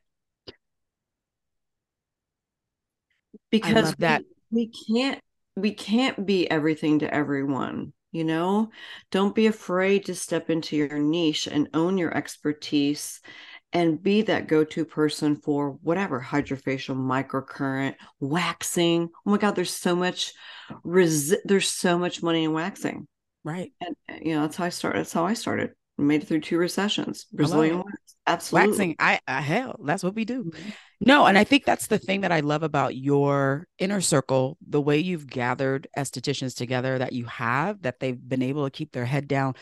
Because 3.51 3.95
that. 3.97 4.23
we, 4.51 4.71
we 4.87 4.97
can't 4.97 5.21
we 5.57 5.73
can't 5.73 6.27
be 6.27 6.51
everything 6.51 7.01
to 7.01 7.15
everyone 7.15 7.93
you 8.15 8.23
know? 8.23 8.71
Don't 9.11 9.35
be 9.35 9.49
afraid 9.49 10.05
to 10.05 10.15
step 10.15 10.49
into 10.49 10.77
your 10.77 11.01
niche 11.01 11.49
and 11.49 11.69
own 11.75 11.99
your 11.99 12.17
expertise 12.17 13.21
and 13.75 14.03
be 14.03 14.23
that 14.23 14.47
go-to 14.47 14.85
person 14.85 15.37
for 15.37 15.73
whatever 15.83 16.21
hydrofacial 16.21 16.97
microcurrent 16.97 17.97
waxing. 18.21 19.11
Oh 19.27 19.31
my 19.31 19.37
god 19.37 19.57
there's 19.57 19.71
so 19.71 19.95
much 19.95 20.33
resi- 20.85 21.43
there's 21.45 21.69
so 21.69 21.99
much 21.99 22.23
money 22.23 22.45
in 22.45 22.53
waxing. 22.53 23.07
Right. 23.45 23.73
And 23.81 24.25
you 24.25 24.35
know 24.35 24.43
that's 24.43 24.57
how 24.57 24.65
i 24.65 24.71
started 24.71 25.01
that's 25.01 25.13
how 25.13 25.27
i 25.27 25.35
started. 25.35 25.73
Made 25.99 26.23
it 26.23 26.27
through 26.27 26.41
two 26.41 26.59
recessions 26.59 27.27
brazilian 27.33 27.77
wax 27.79 28.17
absolutely. 28.27 28.69
Waxing 28.71 28.97
i, 28.99 29.21
I 29.29 29.41
hell 29.41 29.79
that's 29.85 30.03
what 30.03 30.15
we 30.15 30.25
do. 30.25 30.45
Mm-hmm. 30.45 30.71
No, 31.07 31.27
and 31.27 31.37
I 31.37 31.45
think 31.45 31.65
that's 31.65 31.89
the 31.89 31.99
thing 31.99 32.23
that 32.23 32.33
I 32.33 32.41
love 32.41 32.63
about 32.63 32.97
your 32.97 33.67
inner 33.79 34.01
circle, 34.01 34.57
the 34.67 34.81
way 34.81 34.99
you've 34.99 35.27
gathered 35.27 35.87
estheticians 35.99 36.57
together 36.57 36.99
that 36.99 37.13
you 37.13 37.27
have, 37.27 37.83
that 37.83 38.01
they've 38.01 38.19
been 38.19 38.43
able 38.43 38.65
to 38.65 38.71
keep 38.71 38.93
their 38.93 39.05
head 39.05 39.29
down. 39.29 39.55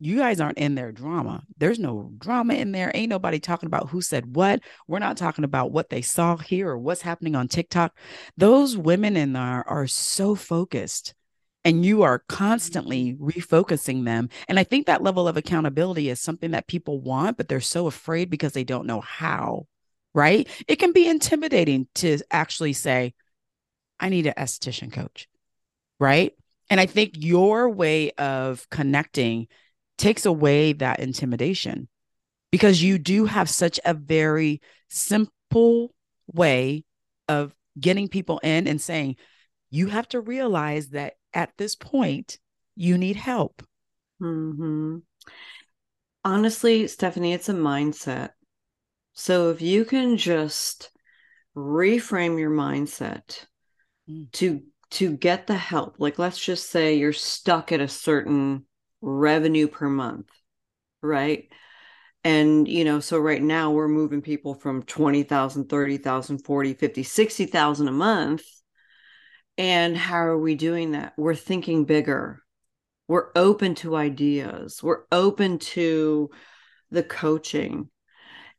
You 0.00 0.16
guys 0.16 0.40
aren't 0.40 0.58
in 0.58 0.74
their 0.74 0.92
drama. 0.92 1.42
There's 1.58 1.78
no 1.78 2.10
drama 2.18 2.54
in 2.54 2.72
there. 2.72 2.90
Ain't 2.94 3.10
nobody 3.10 3.38
talking 3.38 3.66
about 3.66 3.90
who 3.90 4.00
said 4.00 4.34
what. 4.34 4.60
We're 4.88 4.98
not 4.98 5.18
talking 5.18 5.44
about 5.44 5.72
what 5.72 5.90
they 5.90 6.00
saw 6.00 6.38
here 6.38 6.70
or 6.70 6.78
what's 6.78 7.02
happening 7.02 7.36
on 7.36 7.48
TikTok. 7.48 7.96
Those 8.36 8.76
women 8.76 9.16
in 9.16 9.34
there 9.34 9.62
are 9.68 9.86
so 9.86 10.34
focused 10.34 11.14
and 11.64 11.84
you 11.84 12.02
are 12.02 12.24
constantly 12.28 13.12
mm-hmm. 13.12 13.28
refocusing 13.28 14.04
them. 14.04 14.28
And 14.48 14.58
I 14.58 14.64
think 14.64 14.86
that 14.86 15.02
level 15.02 15.28
of 15.28 15.36
accountability 15.36 16.08
is 16.08 16.20
something 16.20 16.52
that 16.52 16.66
people 16.66 17.00
want, 17.00 17.36
but 17.36 17.48
they're 17.48 17.60
so 17.60 17.86
afraid 17.86 18.30
because 18.30 18.52
they 18.52 18.64
don't 18.64 18.86
know 18.86 19.00
how, 19.00 19.66
right? 20.14 20.48
It 20.66 20.76
can 20.76 20.92
be 20.92 21.06
intimidating 21.06 21.88
to 21.96 22.18
actually 22.30 22.72
say, 22.72 23.14
I 23.98 24.08
need 24.08 24.26
an 24.26 24.34
esthetician 24.38 24.92
coach, 24.92 25.28
right? 25.98 26.32
And 26.70 26.80
I 26.80 26.86
think 26.86 27.14
your 27.16 27.68
way 27.68 28.12
of 28.12 28.68
connecting 28.70 29.48
takes 30.00 30.24
away 30.24 30.72
that 30.72 30.98
intimidation 30.98 31.86
because 32.50 32.82
you 32.82 32.98
do 32.98 33.26
have 33.26 33.48
such 33.48 33.78
a 33.84 33.94
very 33.94 34.60
simple 34.88 35.94
way 36.32 36.84
of 37.28 37.54
getting 37.78 38.08
people 38.08 38.40
in 38.42 38.66
and 38.66 38.80
saying, 38.80 39.16
you 39.70 39.86
have 39.86 40.08
to 40.08 40.20
realize 40.20 40.88
that 40.88 41.14
at 41.32 41.52
this 41.58 41.76
point, 41.76 42.38
you 42.74 42.98
need 42.98 43.16
help. 43.16 43.62
Mm-hmm. 44.20 44.98
Honestly, 46.24 46.86
Stephanie, 46.88 47.34
it's 47.34 47.48
a 47.48 47.54
mindset. 47.54 48.30
So 49.12 49.50
if 49.50 49.60
you 49.60 49.84
can 49.84 50.16
just 50.16 50.90
reframe 51.56 52.38
your 52.38 52.50
mindset 52.50 53.44
mm. 54.08 54.30
to 54.32 54.62
to 54.92 55.16
get 55.16 55.46
the 55.46 55.56
help, 55.56 55.96
like 55.98 56.18
let's 56.18 56.38
just 56.38 56.68
say 56.68 56.96
you're 56.96 57.12
stuck 57.12 57.70
at 57.70 57.80
a 57.80 57.86
certain 57.86 58.64
revenue 59.00 59.68
per 59.68 59.88
month, 59.88 60.28
right? 61.02 61.48
And 62.24 62.68
you 62.68 62.84
know, 62.84 63.00
so 63.00 63.18
right 63.18 63.42
now 63.42 63.70
we're 63.70 63.88
moving 63.88 64.22
people 64.22 64.54
from 64.54 64.82
20,000, 64.82 65.68
30,000, 65.68 66.38
40, 66.38 66.74
50, 66.74 67.02
60,000 67.02 67.88
a 67.88 67.92
month 67.92 68.42
and 69.60 69.94
how 69.94 70.16
are 70.16 70.38
we 70.38 70.54
doing 70.54 70.92
that? 70.92 71.12
We're 71.18 71.34
thinking 71.34 71.84
bigger. 71.84 72.42
We're 73.08 73.28
open 73.36 73.74
to 73.76 73.94
ideas. 73.94 74.82
We're 74.82 75.02
open 75.12 75.58
to 75.58 76.30
the 76.90 77.02
coaching. 77.02 77.90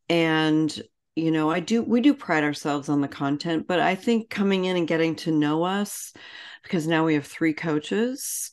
And 0.09 0.79
you 1.15 1.31
know, 1.31 1.49
I 1.49 1.59
do 1.59 1.81
we 1.81 2.01
do 2.01 2.13
pride 2.13 2.43
ourselves 2.43 2.87
on 2.87 3.01
the 3.01 3.07
content, 3.07 3.65
but 3.67 3.79
I 3.79 3.95
think 3.95 4.29
coming 4.29 4.65
in 4.65 4.77
and 4.77 4.87
getting 4.87 5.15
to 5.17 5.31
know 5.31 5.63
us 5.63 6.13
because 6.61 6.85
now 6.85 7.03
we 7.03 7.15
have 7.15 7.25
three 7.25 7.53
coaches 7.53 8.51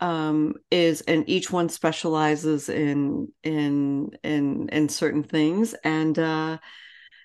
um 0.00 0.54
is 0.70 1.00
and 1.02 1.28
each 1.28 1.50
one 1.50 1.68
specializes 1.68 2.68
in 2.68 3.28
in 3.42 4.10
in 4.22 4.68
in 4.70 4.88
certain 4.88 5.22
things 5.22 5.74
and 5.84 6.18
uh 6.18 6.58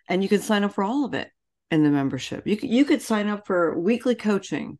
and 0.07 0.21
you 0.21 0.29
can 0.29 0.41
sign 0.41 0.63
up 0.63 0.73
for 0.73 0.83
all 0.83 1.05
of 1.05 1.13
it 1.13 1.29
in 1.71 1.83
the 1.83 1.89
membership. 1.89 2.45
You 2.45 2.57
you 2.61 2.85
could 2.85 3.01
sign 3.01 3.27
up 3.27 3.45
for 3.45 3.77
weekly 3.77 4.15
coaching 4.15 4.77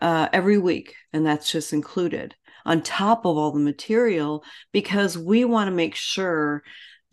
uh, 0.00 0.28
every 0.32 0.58
week, 0.58 0.94
and 1.12 1.26
that's 1.26 1.50
just 1.50 1.72
included 1.72 2.34
on 2.64 2.82
top 2.82 3.24
of 3.24 3.36
all 3.36 3.52
the 3.52 3.60
material 3.60 4.44
because 4.72 5.16
we 5.16 5.44
want 5.44 5.68
to 5.68 5.74
make 5.74 5.94
sure 5.94 6.62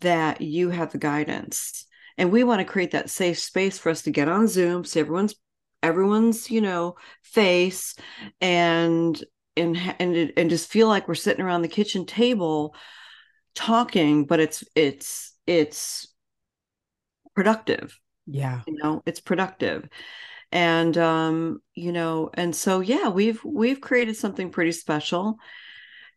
that 0.00 0.40
you 0.40 0.70
have 0.70 0.92
the 0.92 0.98
guidance 0.98 1.86
and 2.18 2.30
we 2.30 2.44
want 2.44 2.60
to 2.60 2.64
create 2.70 2.90
that 2.90 3.08
safe 3.08 3.38
space 3.38 3.78
for 3.78 3.88
us 3.88 4.02
to 4.02 4.10
get 4.10 4.28
on 4.28 4.46
zoom 4.46 4.84
see 4.84 5.00
everyone's 5.00 5.34
everyone's 5.82 6.50
you 6.50 6.60
know 6.60 6.96
face 7.22 7.94
and 8.42 9.24
and 9.56 9.76
and 9.98 10.32
and 10.36 10.50
just 10.50 10.70
feel 10.70 10.88
like 10.88 11.08
we're 11.08 11.14
sitting 11.14 11.44
around 11.44 11.62
the 11.62 11.68
kitchen 11.68 12.06
table 12.06 12.74
talking 13.54 14.26
but 14.26 14.40
it's 14.40 14.62
it's 14.74 15.34
it's 15.46 16.08
productive 17.34 17.98
yeah. 18.26 18.60
you 18.66 18.74
know 18.74 19.02
it's 19.06 19.20
productive. 19.20 19.88
And 20.52 20.96
um 20.96 21.60
you 21.74 21.92
know 21.92 22.30
and 22.34 22.54
so 22.54 22.80
yeah 22.80 23.08
we've 23.08 23.42
we've 23.44 23.80
created 23.80 24.16
something 24.16 24.50
pretty 24.50 24.72
special. 24.72 25.36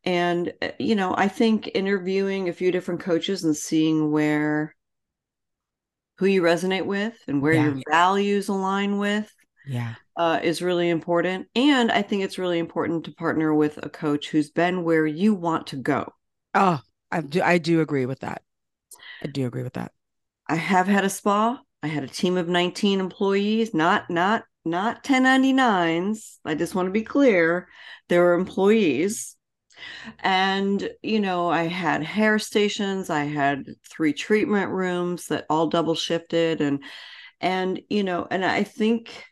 And 0.06 0.54
uh, 0.62 0.70
you 0.80 0.96
know 0.96 1.14
i 1.18 1.28
think 1.28 1.70
interviewing 1.74 2.48
a 2.48 2.54
few 2.54 2.72
different 2.72 3.02
coaches 3.02 3.44
and 3.44 3.56
seeing 3.56 4.12
where 4.12 4.74
who 6.20 6.26
you 6.26 6.42
resonate 6.42 6.86
with 6.86 7.18
and 7.28 7.42
where 7.42 7.54
yeah. 7.54 7.66
your 7.66 7.82
values 7.90 8.48
align 8.48 8.98
with 8.98 9.30
yeah 9.70 9.96
uh, 10.18 10.40
is 10.44 10.62
really 10.62 10.90
important 10.90 11.48
and 11.56 11.92
i 11.92 12.02
think 12.02 12.24
it's 12.24 12.38
really 12.38 12.60
important 12.60 13.06
to 13.06 13.12
partner 13.12 13.54
with 13.54 13.80
a 13.84 13.90
coach 13.90 14.30
who's 14.30 14.50
been 14.50 14.84
where 14.84 15.06
you 15.06 15.34
want 15.34 15.68
to 15.68 15.76
go 15.76 16.12
oh 16.56 16.80
i 17.12 17.22
do 17.22 17.42
i 17.42 17.58
do 17.58 17.80
agree 17.80 18.06
with 18.06 18.20
that 18.20 18.42
i 19.24 19.28
do 19.28 19.46
agree 19.46 19.64
with 19.64 19.74
that 19.74 19.92
i 20.48 20.56
have 20.56 20.88
had 20.88 21.06
a 21.06 21.10
spa 21.10 21.62
I 21.82 21.88
had 21.88 22.04
a 22.04 22.08
team 22.08 22.38
of 22.38 22.48
19 22.48 23.00
employees, 23.00 23.74
not 23.74 24.10
not 24.10 24.44
not 24.66 25.04
1099s. 25.04 26.40
I 26.46 26.56
just 26.56 26.76
want 26.76 26.88
to 26.88 26.92
be 26.92 27.04
clear. 27.04 27.70
There 28.10 28.24
were 28.24 28.34
employees. 28.34 29.36
And, 30.20 30.90
you 31.02 31.22
know, 31.22 31.48
I 31.50 31.64
had 31.64 32.04
hair 32.04 32.38
stations, 32.38 33.10
I 33.10 33.24
had 33.24 33.66
three 33.90 34.12
treatment 34.12 34.72
rooms 34.72 35.28
that 35.28 35.46
all 35.50 35.68
double 35.68 35.96
shifted 35.96 36.60
and 36.62 36.84
and 37.42 37.82
you 37.90 38.04
know, 38.04 38.28
and 38.30 38.44
I 38.44 38.64
think 38.64 39.24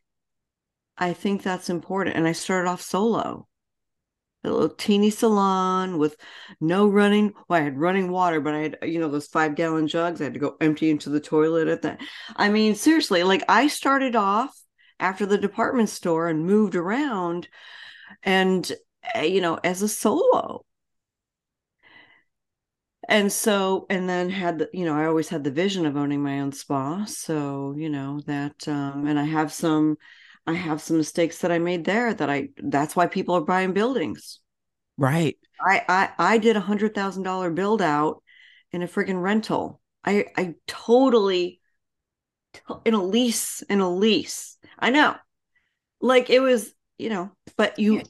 I 0.98 1.14
think 1.14 1.44
that's 1.44 1.70
important. 1.70 2.16
And 2.16 2.28
I 2.28 2.32
started 2.32 2.70
off 2.70 2.82
solo 2.82 3.48
a 4.44 4.50
little 4.50 4.70
teeny 4.70 5.10
salon 5.10 5.98
with 5.98 6.16
no 6.62 6.88
running. 6.88 7.34
Well, 7.48 7.60
I 7.60 7.64
had 7.64 7.78
running 7.78 8.12
water, 8.12 8.40
but 8.40 8.54
I 8.54 8.60
had, 8.60 8.78
you 8.84 9.00
know, 9.00 9.10
those 9.10 9.28
five 9.28 9.56
gallon 9.56 9.88
jugs. 9.88 10.22
I 10.22 10.26
had 10.26 10.34
to 10.34 10.40
go 10.40 10.58
empty 10.62 10.90
into 10.90 11.10
the 11.10 11.20
toilet 11.20 11.68
at 11.68 11.82
that. 11.84 12.02
I 12.36 12.50
mean, 12.50 12.76
seriously, 12.76 13.24
like 13.24 13.44
I 13.50 13.68
started 13.68 14.16
off 14.16 14.58
after 15.00 15.26
the 15.26 15.38
department 15.38 15.90
store 15.90 16.28
and 16.28 16.46
moved 16.46 16.76
around 16.76 17.48
and, 18.24 18.70
eh, 19.14 19.24
you 19.24 19.42
know, 19.42 19.60
as 19.64 19.82
a 19.82 19.88
solo. 19.88 20.64
And 23.10 23.32
so, 23.32 23.86
and 23.90 24.10
then 24.10 24.30
had 24.30 24.60
the, 24.60 24.70
you 24.74 24.84
know, 24.84 24.94
I 24.94 25.06
always 25.06 25.30
had 25.30 25.44
the 25.44 25.52
vision 25.52 25.86
of 25.86 25.96
owning 25.96 26.22
my 26.22 26.42
own 26.42 26.52
spa. 26.52 27.06
So, 27.06 27.74
you 27.78 27.90
know, 27.90 28.20
that, 28.28 28.68
um, 28.68 29.08
and 29.08 29.18
I 29.18 29.24
have 29.24 29.54
some, 29.54 29.98
I 30.48 30.54
have 30.54 30.82
some 30.82 30.98
mistakes 30.98 31.40
that 31.40 31.52
I 31.52 31.60
made 31.60 31.84
there 31.84 32.14
that 32.14 32.30
I 32.30 32.50
that's 32.58 32.96
why 32.96 33.08
people 33.08 33.36
are 33.36 33.42
buying 33.42 33.74
buildings. 33.74 34.40
Right. 34.98 35.38
I 35.62 35.84
I, 35.88 36.10
I 36.18 36.38
did 36.38 36.56
a 36.56 36.62
hundred 36.62 36.96
thousand 36.96 37.24
dollar 37.24 37.52
build 37.52 37.82
out 37.82 38.24
in 38.72 38.82
a 38.82 38.88
friggin' 38.88 39.22
rental. 39.22 39.82
I 40.06 40.28
I 40.38 40.56
totally 40.66 41.60
in 42.86 42.94
a 42.94 43.04
lease 43.04 43.62
in 43.64 43.82
a 43.82 43.90
lease. 43.90 44.58
I 44.80 44.90
know. 44.90 45.16
Like 46.00 46.30
it 46.30 46.40
was, 46.40 46.74
you 46.98 47.10
know, 47.10 47.32
but 47.58 47.78
you 47.78 48.04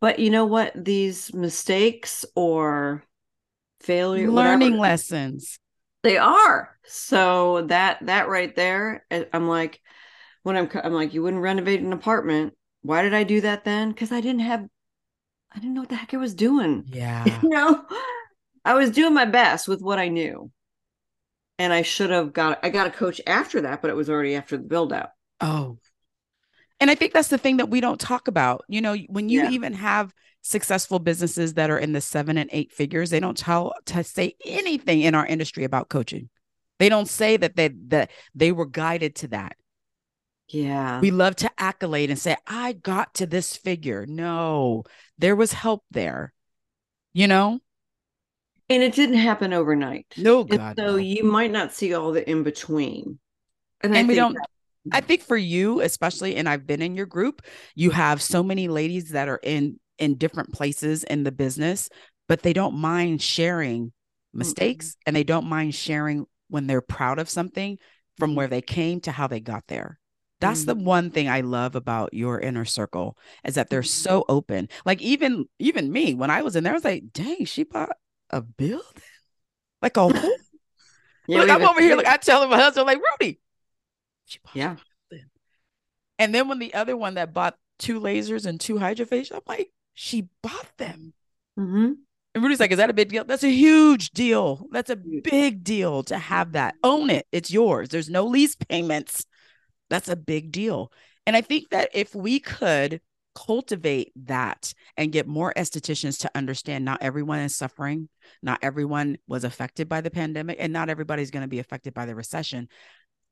but 0.00 0.18
you 0.18 0.30
know 0.30 0.44
what? 0.44 0.72
These 0.74 1.32
mistakes 1.32 2.26
or 2.36 3.04
failure 3.80 4.30
learning 4.30 4.76
whatever, 4.76 4.82
lessons. 4.82 5.58
They 6.02 6.18
are. 6.18 6.76
So 6.84 7.62
that 7.62 8.04
that 8.06 8.28
right 8.28 8.54
there, 8.54 9.06
eh, 9.10 9.24
I'm 9.32 9.48
like, 9.48 9.80
when 10.48 10.56
I'm 10.56 10.70
I'm 10.82 10.94
like, 10.94 11.12
you 11.12 11.22
wouldn't 11.22 11.42
renovate 11.42 11.80
an 11.80 11.92
apartment. 11.92 12.54
Why 12.80 13.02
did 13.02 13.12
I 13.12 13.22
do 13.22 13.42
that 13.42 13.64
then? 13.64 13.90
Because 13.90 14.10
I 14.10 14.22
didn't 14.22 14.40
have 14.40 14.66
I 15.52 15.58
didn't 15.58 15.74
know 15.74 15.82
what 15.82 15.90
the 15.90 15.96
heck 15.96 16.14
I 16.14 16.16
was 16.16 16.34
doing. 16.34 16.84
Yeah. 16.88 17.24
you 17.42 17.50
know, 17.50 17.84
I 18.64 18.72
was 18.74 18.90
doing 18.90 19.12
my 19.12 19.26
best 19.26 19.68
with 19.68 19.82
what 19.82 19.98
I 19.98 20.08
knew. 20.08 20.50
And 21.58 21.70
I 21.70 21.82
should 21.82 22.08
have 22.08 22.32
got 22.32 22.60
I 22.64 22.70
got 22.70 22.86
a 22.86 22.90
coach 22.90 23.20
after 23.26 23.60
that, 23.60 23.82
but 23.82 23.90
it 23.90 23.94
was 23.94 24.08
already 24.08 24.36
after 24.36 24.56
the 24.56 24.62
build 24.62 24.90
out. 24.90 25.10
Oh. 25.40 25.76
And 26.80 26.90
I 26.90 26.94
think 26.94 27.12
that's 27.12 27.28
the 27.28 27.38
thing 27.38 27.58
that 27.58 27.68
we 27.68 27.82
don't 27.82 28.00
talk 28.00 28.26
about. 28.26 28.64
You 28.68 28.80
know, 28.80 28.96
when 29.08 29.28
you 29.28 29.42
yeah. 29.42 29.50
even 29.50 29.74
have 29.74 30.14
successful 30.40 30.98
businesses 30.98 31.54
that 31.54 31.68
are 31.68 31.78
in 31.78 31.92
the 31.92 32.00
seven 32.00 32.38
and 32.38 32.48
eight 32.54 32.72
figures, 32.72 33.10
they 33.10 33.20
don't 33.20 33.36
tell 33.36 33.74
to 33.86 34.02
say 34.02 34.34
anything 34.46 35.02
in 35.02 35.14
our 35.14 35.26
industry 35.26 35.64
about 35.64 35.90
coaching. 35.90 36.30
They 36.78 36.88
don't 36.88 37.08
say 37.08 37.36
that 37.36 37.54
they 37.54 37.68
that 37.88 38.10
they 38.34 38.50
were 38.50 38.64
guided 38.64 39.16
to 39.16 39.28
that. 39.28 39.56
Yeah. 40.48 41.00
We 41.00 41.10
love 41.10 41.36
to 41.36 41.50
accolade 41.58 42.10
and 42.10 42.18
say, 42.18 42.36
I 42.46 42.72
got 42.72 43.14
to 43.14 43.26
this 43.26 43.56
figure. 43.56 44.06
No, 44.06 44.84
there 45.18 45.36
was 45.36 45.52
help 45.52 45.84
there, 45.90 46.32
you 47.12 47.26
know? 47.26 47.60
And 48.70 48.82
it 48.82 48.94
didn't 48.94 49.16
happen 49.16 49.52
overnight. 49.52 50.06
No, 50.16 50.44
God. 50.44 50.76
so 50.78 50.86
no. 50.86 50.96
you 50.96 51.24
might 51.24 51.50
not 51.50 51.72
see 51.72 51.94
all 51.94 52.12
the 52.12 52.28
in 52.28 52.42
between. 52.42 53.18
And, 53.82 53.96
and 53.96 54.08
we 54.08 54.14
don't. 54.14 54.34
That- 54.34 54.48
I 54.92 55.00
think 55.00 55.22
for 55.22 55.36
you, 55.36 55.80
especially, 55.80 56.36
and 56.36 56.48
I've 56.48 56.66
been 56.66 56.82
in 56.82 56.96
your 56.96 57.06
group, 57.06 57.42
you 57.74 57.90
have 57.90 58.22
so 58.22 58.42
many 58.42 58.68
ladies 58.68 59.10
that 59.10 59.28
are 59.28 59.40
in 59.42 59.78
in 59.98 60.16
different 60.16 60.52
places 60.52 61.04
in 61.04 61.24
the 61.24 61.32
business, 61.32 61.88
but 62.28 62.42
they 62.42 62.52
don't 62.52 62.76
mind 62.76 63.20
sharing 63.20 63.92
mistakes 64.32 64.90
mm-hmm. 64.90 65.00
and 65.06 65.16
they 65.16 65.24
don't 65.24 65.46
mind 65.46 65.74
sharing 65.74 66.26
when 66.48 66.66
they're 66.66 66.80
proud 66.80 67.18
of 67.18 67.28
something 67.28 67.78
from 68.16 68.34
where 68.34 68.46
they 68.46 68.62
came 68.62 69.00
to 69.00 69.12
how 69.12 69.26
they 69.26 69.40
got 69.40 69.64
there. 69.66 69.98
That's 70.40 70.64
the 70.64 70.74
Mhm. 70.74 70.84
one 70.84 71.10
thing 71.10 71.28
I 71.28 71.40
love 71.42 71.74
about 71.74 72.14
your 72.14 72.40
inner 72.40 72.64
circle 72.64 73.16
is 73.44 73.54
that 73.56 73.70
they're 73.70 73.82
Mhm. 73.82 73.86
so 73.86 74.24
open. 74.28 74.68
Like 74.84 75.02
even 75.02 75.46
even 75.58 75.92
me, 75.92 76.14
when 76.14 76.30
I 76.30 76.42
was 76.42 76.56
in 76.56 76.64
there, 76.64 76.72
I 76.72 76.76
was 76.76 76.84
like, 76.84 77.12
dang, 77.12 77.44
she 77.44 77.64
bought 77.64 77.96
a 78.30 78.40
building? 78.42 79.02
Like 79.82 79.96
a 79.96 80.08
whole 80.10 80.40
Yeah, 81.26 81.40
like 81.40 81.50
I'm 81.50 81.64
over 81.64 81.80
here, 81.80 81.96
like 81.96 82.06
I 82.08 82.16
tell 82.16 82.46
my 82.48 82.56
husband, 82.56 82.86
like, 82.86 83.00
Rudy, 83.20 83.40
she 84.26 84.38
bought 84.44 84.54
a 84.54 84.58
Yeah. 84.58 84.76
building. 85.10 85.26
And 86.18 86.34
then 86.34 86.48
when 86.48 86.58
the 86.58 86.74
other 86.74 86.96
one 86.96 87.14
that 87.14 87.34
bought 87.34 87.56
two 87.78 88.00
lasers 88.00 88.46
and 88.46 88.60
two 88.60 88.76
hydrofacial, 88.76 89.34
I'm 89.36 89.40
like, 89.46 89.70
she 89.94 90.28
bought 90.42 90.76
them. 90.78 91.12
Mhm. 91.58 91.96
And 92.34 92.42
Rudy's 92.44 92.60
like, 92.60 92.70
is 92.70 92.76
that 92.78 92.90
a 92.90 92.94
big 92.94 93.08
deal? 93.08 93.24
That's 93.24 93.44
a 93.44 93.50
huge 93.50 94.10
deal. 94.10 94.68
That's 94.70 94.90
a 94.90 94.96
big 94.96 95.64
deal 95.64 96.02
to 96.04 96.18
have 96.18 96.52
that. 96.52 96.76
Own 96.82 97.10
it. 97.10 97.26
It's 97.32 97.50
yours. 97.50 97.88
There's 97.88 98.10
no 98.10 98.26
lease 98.26 98.54
payments. 98.54 99.24
That's 99.90 100.08
a 100.08 100.16
big 100.16 100.52
deal. 100.52 100.92
And 101.26 101.36
I 101.36 101.40
think 101.40 101.70
that 101.70 101.90
if 101.94 102.14
we 102.14 102.40
could 102.40 103.00
cultivate 103.34 104.12
that 104.16 104.72
and 104.96 105.12
get 105.12 105.26
more 105.26 105.52
estheticians 105.56 106.20
to 106.20 106.30
understand 106.34 106.84
not 106.84 107.02
everyone 107.02 107.38
is 107.38 107.54
suffering, 107.54 108.08
not 108.42 108.58
everyone 108.62 109.18
was 109.28 109.44
affected 109.44 109.88
by 109.88 110.00
the 110.00 110.10
pandemic, 110.10 110.56
and 110.58 110.72
not 110.72 110.88
everybody's 110.88 111.30
going 111.30 111.42
to 111.42 111.48
be 111.48 111.60
affected 111.60 111.94
by 111.94 112.06
the 112.06 112.14
recession, 112.14 112.68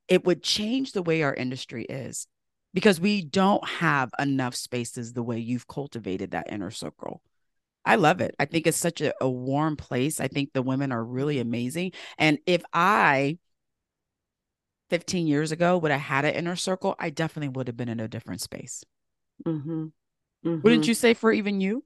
it 0.08 0.24
would 0.24 0.42
change 0.42 0.92
the 0.92 1.02
way 1.02 1.22
our 1.22 1.34
industry 1.34 1.84
is 1.84 2.28
because 2.72 3.00
we 3.00 3.22
don't 3.22 3.66
have 3.66 4.10
enough 4.18 4.54
spaces 4.54 5.12
the 5.12 5.22
way 5.22 5.38
you've 5.38 5.66
cultivated 5.66 6.32
that 6.32 6.52
inner 6.52 6.70
circle. 6.70 7.22
I 7.84 7.96
love 7.96 8.20
it. 8.20 8.34
I 8.38 8.44
think 8.44 8.66
it's 8.66 8.76
such 8.76 9.00
a, 9.00 9.14
a 9.20 9.30
warm 9.30 9.76
place. 9.76 10.20
I 10.20 10.28
think 10.28 10.52
the 10.52 10.62
women 10.62 10.92
are 10.92 11.04
really 11.04 11.38
amazing. 11.38 11.92
And 12.18 12.38
if 12.46 12.62
I 12.72 13.38
15 14.90 15.26
years 15.26 15.52
ago 15.52 15.78
would 15.78 15.90
have 15.90 16.00
had 16.02 16.24
an 16.24 16.34
inner 16.34 16.56
circle, 16.56 16.96
I 16.98 17.10
definitely 17.10 17.48
would 17.50 17.66
have 17.68 17.76
been 17.76 17.88
in 17.88 18.00
a 18.00 18.08
different 18.08 18.40
space. 18.40 18.84
Mhm. 19.46 19.92
Wouldn't 20.62 20.86
Mhm. 20.86 20.88
you 20.88 20.92
say 20.92 21.14
for 21.14 21.32
even 21.32 21.62
you? 21.62 21.84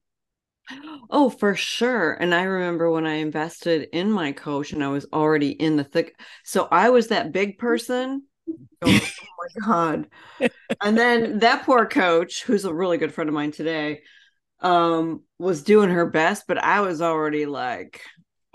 Oh, 1.10 1.30
for 1.30 1.54
sure. 1.54 2.12
And 2.14 2.34
I 2.34 2.42
remember 2.42 2.90
when 2.90 3.06
I 3.06 3.14
invested 3.14 3.88
in 3.92 4.10
my 4.10 4.32
coach 4.32 4.72
and 4.72 4.82
I 4.82 4.88
was 4.88 5.06
already 5.12 5.50
in 5.50 5.76
the 5.76 5.84
thick. 5.84 6.18
So 6.44 6.68
I 6.70 6.90
was 6.90 7.08
that 7.08 7.32
big 7.32 7.58
person. 7.58 8.24
going, 8.82 9.00
oh 9.22 9.26
my 9.38 9.66
God. 9.66 10.08
And 10.82 10.98
then 10.98 11.40
that 11.40 11.64
poor 11.64 11.86
coach, 11.86 12.44
who's 12.44 12.64
a 12.66 12.74
really 12.74 12.98
good 12.98 13.14
friend 13.14 13.28
of 13.28 13.34
mine 13.34 13.52
today, 13.52 14.02
um, 14.60 15.22
was 15.38 15.62
doing 15.64 15.90
her 15.90 16.06
best, 16.06 16.44
but 16.48 16.58
I 16.58 16.80
was 16.82 17.02
already 17.02 17.46
like, 17.46 18.02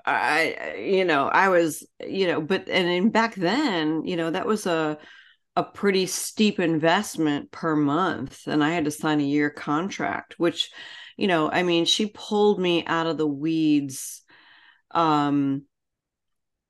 I, 0.06 0.76
you 0.78 1.06
know, 1.06 1.28
I 1.28 1.50
was, 1.50 1.86
you 2.06 2.28
know, 2.28 2.42
but 2.42 2.70
and 2.70 2.88
in 2.88 3.10
back 3.10 3.36
then, 3.36 4.06
you 4.06 4.16
know, 4.18 4.30
that 4.32 4.46
was 4.46 4.66
a 4.66 4.98
a 5.58 5.64
pretty 5.64 6.06
steep 6.08 6.60
investment 6.60 7.52
per 7.52 7.76
month, 7.76 8.48
and 8.48 8.64
I 8.64 8.72
had 8.72 8.86
to 8.86 8.92
sign 8.92 9.22
a 9.22 9.24
year 9.26 9.50
contract, 9.50 10.36
which, 10.40 10.72
you 11.18 11.28
know, 11.28 11.52
I 11.52 11.64
mean, 11.64 11.86
she 11.86 12.08
pulled 12.08 12.60
me 12.60 12.86
out 12.88 13.08
of 13.08 13.18
the 13.18 13.28
weeds, 13.28 14.24
um, 14.92 15.66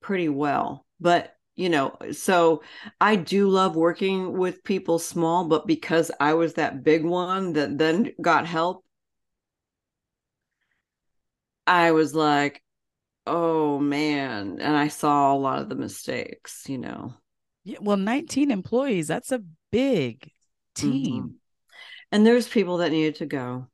pretty 0.02 0.30
well, 0.30 0.86
but. 1.00 1.32
You 1.58 1.70
know, 1.70 1.96
so 2.12 2.64
I 3.00 3.16
do 3.16 3.48
love 3.48 3.78
working 3.78 4.38
with 4.38 4.66
people 4.66 5.00
small, 5.00 5.46
but 5.48 5.66
because 5.66 6.12
I 6.20 6.34
was 6.34 6.56
that 6.56 6.84
big 6.84 7.06
one 7.06 7.54
that 7.54 7.78
then 7.78 8.12
got 8.22 8.46
help, 8.46 8.84
I 11.68 11.92
was 11.92 12.14
like, 12.16 12.62
oh 13.26 13.80
man. 13.80 14.60
And 14.62 14.76
I 14.76 14.88
saw 14.88 15.34
a 15.34 15.38
lot 15.38 15.62
of 15.62 15.70
the 15.70 15.76
mistakes, 15.76 16.66
you 16.68 16.78
know. 16.78 17.14
Yeah, 17.64 17.80
well, 17.82 17.98
19 17.98 18.52
employees, 18.52 19.08
that's 19.08 19.32
a 19.32 19.44
big 19.72 20.32
team. 20.76 21.34
Mhm. 21.34 21.40
And 22.12 22.26
there's 22.26 22.48
people 22.48 22.78
that 22.78 22.92
needed 22.92 23.16
to 23.18 23.26
go, 23.28 23.70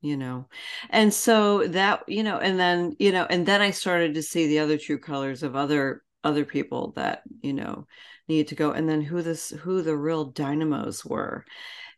you 0.00 0.16
know. 0.16 0.48
And 0.90 1.12
so 1.14 1.66
that, 1.68 2.02
you 2.08 2.22
know, 2.22 2.38
and 2.38 2.58
then, 2.58 2.96
you 2.98 3.12
know, 3.12 3.26
and 3.28 3.46
then 3.46 3.60
I 3.62 3.70
started 3.70 4.14
to 4.14 4.22
see 4.22 4.46
the 4.48 4.58
other 4.58 4.78
true 4.78 4.98
colors 4.98 5.42
of 5.42 5.54
other 5.56 6.02
other 6.24 6.44
people 6.44 6.92
that, 6.96 7.22
you 7.42 7.52
know, 7.52 7.86
needed 8.28 8.48
to 8.48 8.54
go 8.54 8.72
and 8.72 8.88
then 8.88 9.00
who 9.02 9.22
this 9.22 9.50
who 9.50 9.82
the 9.82 9.96
real 9.96 10.24
dynamos 10.26 11.04
were. 11.04 11.44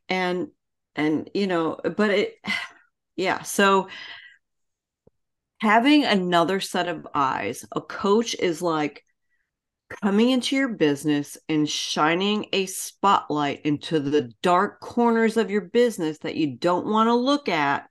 And 0.09 0.49
and 0.97 1.31
you 1.35 1.47
know, 1.49 1.79
but 1.97 2.11
it 2.11 2.37
yeah, 3.17 3.43
so 3.43 3.89
having 5.61 6.05
another 6.05 6.61
set 6.61 6.89
of 6.89 7.07
eyes, 7.15 7.65
a 7.73 7.81
coach 7.81 8.35
is 8.35 8.61
like 8.61 9.05
coming 10.03 10.31
into 10.31 10.57
your 10.57 10.69
business 10.69 11.37
and 11.49 11.69
shining 11.69 12.47
a 12.53 12.67
spotlight 12.67 13.63
into 13.63 14.01
the 14.01 14.33
dark 14.43 14.81
corners 14.81 15.37
of 15.37 15.51
your 15.51 15.63
business 15.63 16.19
that 16.19 16.37
you 16.37 16.57
don't 16.57 16.87
want 16.87 17.09
to 17.09 17.15
look 17.15 17.49
at 17.49 17.89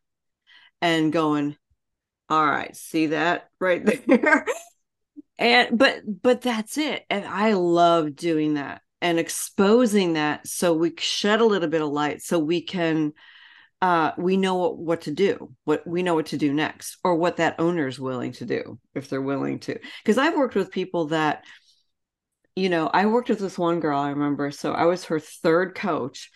and 0.82 1.14
going, 1.14 1.56
all 2.30 2.46
right, 2.46 2.76
see 2.76 3.08
that 3.08 3.50
right 3.60 3.86
there. 4.08 4.46
and 5.38 5.78
but 5.78 6.02
but 6.22 6.42
that's 6.42 6.78
it. 6.78 7.06
And 7.10 7.26
I 7.26 7.54
love 7.54 8.16
doing 8.16 8.56
that 8.56 8.82
and 9.02 9.20
exposing 9.20 10.14
that 10.14 10.48
so 10.48 10.74
we 10.74 10.94
shed 10.98 11.42
a 11.42 11.46
little 11.46 11.70
bit 11.70 11.82
of 11.82 11.90
light 11.90 12.22
so 12.22 12.40
we 12.40 12.62
can 12.62 13.14
uh, 13.84 14.14
we 14.18 14.38
know 14.38 14.56
what, 14.56 14.78
what 14.78 15.02
to 15.02 15.12
do, 15.12 15.54
what 15.66 15.86
we 15.86 16.04
know 16.04 16.16
what 16.16 16.28
to 16.28 16.38
do 16.38 16.54
next, 16.54 16.98
or 17.04 17.16
what 17.16 17.36
that 17.36 17.60
owner 17.60 17.86
is 17.86 18.00
willing 18.00 18.32
to 18.32 18.46
do 18.46 18.80
if 18.96 19.10
they're 19.10 19.22
willing 19.22 19.60
to. 19.60 19.78
Because 20.02 20.18
I've 20.18 20.38
worked 20.38 20.56
with 20.56 20.72
people 20.72 21.08
that, 21.08 21.44
you 22.56 22.70
know, 22.70 22.88
I 22.88 23.08
worked 23.08 23.28
with 23.28 23.40
this 23.40 23.58
one 23.58 23.82
girl 23.82 24.00
I 24.00 24.12
remember. 24.12 24.52
So 24.52 24.72
I 24.72 24.86
was 24.86 25.04
her 25.06 25.20
third 25.20 25.76
coach, 25.76 26.32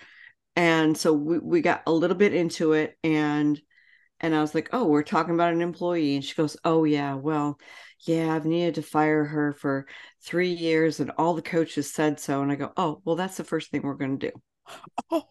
and 0.57 0.97
so 0.97 1.13
we, 1.13 1.39
we 1.39 1.61
got 1.61 1.83
a 1.87 1.91
little 1.93 2.17
bit 2.17 2.33
into 2.33 2.73
it, 2.73 2.97
and 3.01 3.57
and 4.19 4.35
I 4.35 4.41
was 4.41 4.53
like, 4.53 4.69
oh, 4.73 4.85
we're 4.85 5.03
talking 5.03 5.33
about 5.33 5.53
an 5.53 5.61
employee, 5.61 6.15
and 6.15 6.25
she 6.25 6.35
goes, 6.35 6.57
oh 6.65 6.83
yeah, 6.83 7.13
well, 7.13 7.59
yeah, 8.05 8.35
I've 8.35 8.45
needed 8.45 8.75
to 8.75 8.81
fire 8.81 9.23
her 9.23 9.53
for 9.53 9.87
three 10.21 10.51
years, 10.51 10.99
and 10.99 11.11
all 11.17 11.33
the 11.33 11.41
coaches 11.41 11.93
said 11.93 12.19
so, 12.19 12.41
and 12.41 12.51
I 12.51 12.55
go, 12.55 12.73
oh, 12.75 13.01
well, 13.05 13.15
that's 13.15 13.37
the 13.37 13.45
first 13.45 13.71
thing 13.71 13.83
we're 13.83 13.93
going 13.93 14.19
to 14.19 14.31
do 14.31 14.41
Oh, 15.11 15.23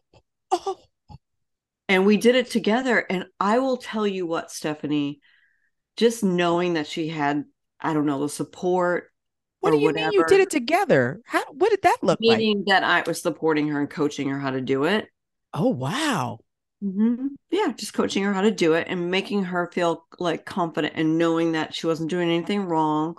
oh, 0.50 0.78
and 1.88 2.06
we 2.06 2.16
did 2.16 2.34
it 2.34 2.50
together 2.50 2.98
and 3.10 3.26
i 3.40 3.58
will 3.58 3.76
tell 3.76 4.06
you 4.06 4.26
what 4.26 4.50
stephanie 4.50 5.20
just 5.96 6.22
knowing 6.24 6.74
that 6.74 6.86
she 6.86 7.08
had 7.08 7.44
i 7.80 7.92
don't 7.92 8.06
know 8.06 8.20
the 8.20 8.28
support 8.28 9.10
what 9.60 9.70
do 9.72 9.78
you 9.78 9.92
mean 9.92 10.12
you 10.12 10.24
did 10.24 10.40
it 10.40 10.50
together? 10.50 11.20
How 11.24 11.42
what 11.52 11.70
did 11.70 11.82
that 11.82 11.98
look 12.02 12.20
like? 12.22 12.38
meaning 12.38 12.64
that 12.66 12.84
i 12.84 13.02
was 13.06 13.20
supporting 13.20 13.68
her 13.68 13.80
and 13.80 13.90
coaching 13.90 14.28
her 14.28 14.38
how 14.38 14.50
to 14.50 14.60
do 14.60 14.84
it 14.84 15.08
Oh, 15.54 15.70
wow. 15.70 16.40
Mhm. 16.84 17.28
yeah 17.50 17.72
just 17.72 17.94
coaching 17.94 18.22
her 18.24 18.32
how 18.34 18.42
to 18.42 18.50
do 18.50 18.74
it 18.74 18.86
and 18.90 19.10
making 19.10 19.44
her 19.44 19.70
feel 19.72 20.06
like 20.18 20.44
confident 20.44 20.92
and 20.96 21.16
knowing 21.16 21.52
that 21.52 21.74
she 21.74 21.86
wasn't 21.86 22.10
doing 22.10 22.28
anything 22.28 22.66
wrong 22.66 23.16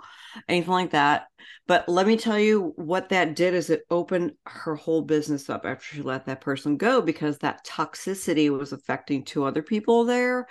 anything 0.48 0.70
like 0.70 0.90
that 0.92 1.26
but 1.68 1.86
let 1.86 2.06
me 2.06 2.16
tell 2.16 2.38
you 2.38 2.72
what 2.76 3.10
that 3.10 3.36
did 3.36 3.52
is 3.52 3.68
it 3.68 3.84
opened 3.90 4.32
her 4.46 4.74
whole 4.74 5.02
business 5.02 5.50
up 5.50 5.66
after 5.66 5.84
she 5.84 6.00
let 6.00 6.24
that 6.24 6.40
person 6.40 6.78
go 6.78 7.02
because 7.02 7.38
that 7.38 7.64
toxicity 7.66 8.48
was 8.48 8.72
affecting 8.72 9.22
two 9.22 9.44
other 9.44 9.62
people 9.62 10.06
there. 10.06 10.48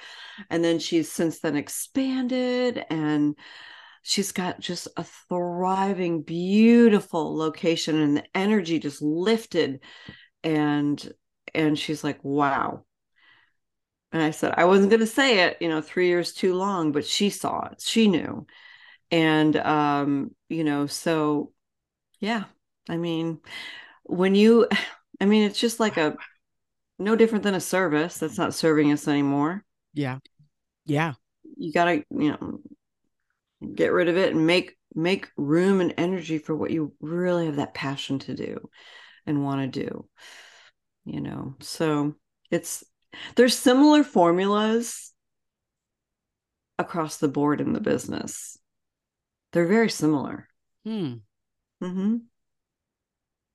And 0.51 0.63
then 0.63 0.77
she's 0.77 1.11
since 1.11 1.39
then 1.39 1.55
expanded 1.55 2.85
and 2.91 3.35
she's 4.03 4.31
got 4.31 4.59
just 4.59 4.87
a 4.95 5.03
thriving 5.27 6.21
beautiful 6.21 7.35
location 7.35 7.99
and 7.99 8.17
the 8.17 8.23
energy 8.35 8.77
just 8.77 9.01
lifted. 9.01 9.79
And 10.43 11.11
and 11.55 11.79
she's 11.79 12.03
like 12.03 12.23
wow. 12.23 12.85
And 14.11 14.21
i 14.21 14.31
said 14.31 14.53
i 14.55 14.65
wasn't 14.65 14.91
going 14.91 15.01
to 15.01 15.07
say 15.07 15.47
it 15.47 15.57
you 15.59 15.67
know 15.67 15.81
three 15.81 16.07
years 16.07 16.31
too 16.31 16.53
long 16.53 16.91
but 16.91 17.05
she 17.05 17.31
saw 17.31 17.65
it. 17.71 17.81
She 17.81 18.07
knew 18.07 18.45
and 19.11 19.55
um 19.55 20.31
you 20.49 20.63
know 20.63 20.87
so 20.87 21.51
yeah 22.19 22.45
i 22.89 22.97
mean 22.97 23.39
when 24.03 24.35
you 24.35 24.67
i 25.21 25.25
mean 25.25 25.43
it's 25.43 25.59
just 25.59 25.79
like 25.79 25.97
a 25.97 26.15
no 26.99 27.15
different 27.15 27.43
than 27.43 27.53
a 27.55 27.61
service 27.61 28.17
that's 28.17 28.37
not 28.37 28.53
serving 28.53 28.91
us 28.91 29.07
anymore 29.07 29.63
Yeah. 29.93 30.19
Yeah. 30.85 31.13
you 31.57 31.71
got 31.73 31.85
to 31.85 32.03
you 32.11 32.31
know 32.31 32.59
get 33.75 33.91
rid 33.91 34.07
of 34.07 34.17
it 34.17 34.33
and 34.33 34.45
make 34.45 34.75
make 34.93 35.29
room 35.37 35.81
and 35.81 35.93
energy 35.97 36.37
for 36.37 36.55
what 36.55 36.71
you 36.71 36.93
really 37.01 37.45
have 37.45 37.57
that 37.57 37.73
passion 37.73 38.19
to 38.19 38.33
do 38.35 38.69
and 39.25 39.43
want 39.43 39.61
to 39.73 39.85
do 39.85 40.07
you 41.05 41.21
know 41.21 41.55
so 41.59 42.15
it's 42.51 42.83
there's 43.35 43.57
similar 43.57 44.03
formulas 44.03 45.13
across 46.79 47.17
the 47.17 47.27
board 47.27 47.59
in 47.61 47.73
the 47.73 47.81
business 47.81 48.57
they're 49.57 49.67
very 49.67 49.89
similar 49.89 50.47
Hmm. 50.85 51.15
hmm 51.81 52.17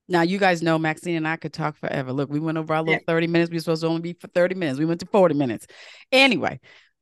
Now 0.07 0.21
you 0.21 0.37
guys 0.37 0.61
know 0.61 0.77
Maxine 0.77 1.15
and 1.15 1.27
I 1.27 1.37
could 1.37 1.53
talk 1.53 1.77
forever. 1.77 2.11
Look, 2.11 2.29
we 2.29 2.39
went 2.39 2.57
over 2.57 2.73
our 2.73 2.83
little 2.83 3.01
30 3.07 3.27
minutes. 3.27 3.49
We 3.49 3.55
were 3.55 3.61
supposed 3.61 3.81
to 3.81 3.87
only 3.87 4.01
be 4.01 4.13
for 4.13 4.27
30 4.27 4.55
minutes. 4.55 4.77
We 4.77 4.85
went 4.85 4.99
to 4.99 5.05
40 5.07 5.33
minutes. 5.33 5.65
Anyway, 6.11 6.59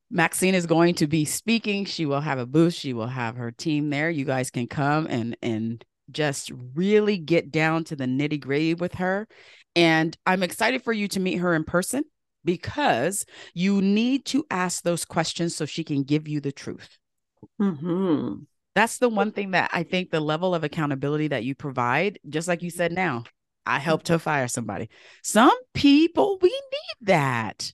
Maxine 0.10 0.56
is 0.56 0.68
going 0.68 0.96
to 0.96 1.08
be 1.08 1.26
speaking. 1.26 1.86
She 1.86 2.06
will 2.06 2.22
have 2.22 2.40
a 2.40 2.46
booth. 2.46 2.76
She 2.76 2.94
will 2.94 3.08
have 3.08 3.36
her 3.38 3.52
team 3.52 3.90
there. 3.90 4.10
You 4.10 4.24
guys 4.24 4.52
can 4.52 4.68
come 4.68 5.08
and 5.10 5.36
and 5.42 5.84
just 6.12 6.52
really 6.76 7.18
get 7.18 7.52
down 7.52 7.84
to 7.86 7.96
the 7.96 8.06
nitty 8.06 8.40
gritty 8.40 8.76
with 8.76 8.94
her. 8.96 9.28
And 9.76 10.16
I'm 10.26 10.44
excited 10.44 10.84
for 10.84 10.94
you 10.94 11.08
to 11.10 11.20
meet 11.20 11.38
her 11.38 11.56
in 11.56 11.64
person 11.64 12.04
because 12.46 13.26
you 13.54 13.82
need 13.82 14.26
to 14.26 14.46
ask 14.52 14.84
those 14.84 15.06
questions 15.06 15.56
so 15.56 15.66
she 15.66 15.84
can 15.84 16.04
give 16.04 16.28
you 16.28 16.40
the 16.40 16.52
truth. 16.52 16.98
Mm-hmm. 17.60 18.44
That's 18.76 19.00
the 19.00 19.10
one 19.10 19.32
thing 19.32 19.52
that 19.52 19.70
I 19.74 19.84
think 19.84 20.10
the 20.10 20.20
level 20.20 20.56
of 20.56 20.64
accountability 20.64 21.30
that 21.30 21.44
you 21.44 21.56
provide, 21.56 22.20
just 22.30 22.48
like 22.48 22.62
you 22.62 22.70
said 22.70 22.92
now, 22.92 23.24
I 23.66 23.80
mm. 23.80 23.82
helped 23.82 24.08
her 24.08 24.20
fire 24.20 24.48
somebody. 24.48 24.90
Some 25.24 25.58
people, 25.74 26.38
we 26.42 26.50
need 26.50 27.08
that. 27.08 27.74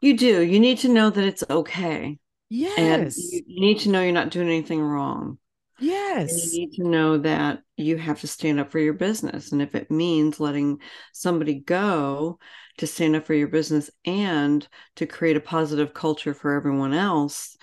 You 0.00 0.16
do. 0.16 0.40
You 0.42 0.60
need 0.60 0.78
to 0.78 0.88
know 0.88 1.10
that 1.10 1.24
it's 1.24 1.44
okay. 1.50 2.18
Yes. 2.48 2.78
And 2.78 3.46
you, 3.46 3.60
need 3.60 3.80
to 3.80 3.90
know 3.90 4.02
you're 4.02 4.12
not 4.12 4.30
doing 4.30 4.48
anything 4.48 4.80
wrong. 4.80 5.38
And 5.78 5.88
yes. 5.88 6.52
you 6.52 6.60
need 6.60 6.72
to 6.74 6.88
know 6.88 7.18
that 7.18 7.60
you 7.76 7.96
have 7.96 8.20
to 8.20 8.26
stand 8.26 8.60
up 8.60 8.70
for 8.70 8.78
your 8.78 8.92
business. 8.92 9.52
And 9.52 9.62
if 9.62 9.74
it 9.74 9.90
means 9.90 10.40
letting 10.40 10.78
somebody 11.12 11.54
go 11.54 12.38
to 12.78 12.86
stand 12.86 13.16
up 13.16 13.26
for 13.26 13.34
your 13.34 13.48
business 13.48 13.90
and 14.04 14.66
to 14.96 15.06
create 15.06 15.36
a 15.36 15.40
positive 15.40 15.94
culture 15.94 16.34
for 16.34 16.54
everyone 16.54 16.92
else, 16.92 17.56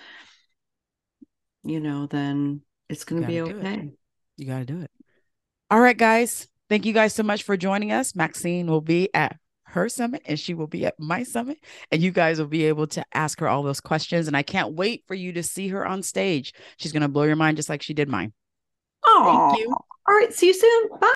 you 1.62 1.80
know, 1.80 2.06
then 2.06 2.62
it's 2.88 3.04
going 3.04 3.22
to 3.22 3.28
be 3.28 3.38
gotta 3.38 3.50
it. 3.50 3.56
okay. 3.56 3.90
You 4.36 4.46
got 4.46 4.58
to 4.58 4.64
do 4.64 4.80
it. 4.80 4.90
All 5.70 5.80
right, 5.80 5.96
guys. 5.96 6.48
Thank 6.68 6.84
you 6.84 6.92
guys 6.92 7.14
so 7.14 7.22
much 7.22 7.42
for 7.42 7.56
joining 7.56 7.92
us. 7.92 8.14
Maxine 8.14 8.66
will 8.66 8.80
be 8.80 9.08
at 9.14 9.36
her 9.64 9.88
summit 9.88 10.22
and 10.24 10.38
she 10.38 10.54
will 10.54 10.66
be 10.66 10.86
at 10.86 10.98
my 10.98 11.22
summit. 11.22 11.58
And 11.90 12.02
you 12.02 12.10
guys 12.10 12.38
will 12.38 12.46
be 12.46 12.64
able 12.64 12.86
to 12.88 13.04
ask 13.12 13.40
her 13.40 13.48
all 13.48 13.62
those 13.62 13.80
questions. 13.80 14.26
And 14.26 14.36
I 14.36 14.42
can't 14.42 14.74
wait 14.74 15.04
for 15.06 15.14
you 15.14 15.32
to 15.34 15.42
see 15.42 15.68
her 15.68 15.86
on 15.86 16.02
stage. 16.02 16.52
She's 16.76 16.92
going 16.92 17.02
to 17.02 17.08
blow 17.08 17.24
your 17.24 17.36
mind 17.36 17.56
just 17.56 17.68
like 17.68 17.82
she 17.82 17.94
did 17.94 18.08
mine. 18.08 18.32
Oh, 19.04 19.54
you. 19.58 19.74
All 20.08 20.14
right. 20.14 20.32
See 20.32 20.48
you 20.48 20.54
soon. 20.54 20.88
Bye. 20.88 20.98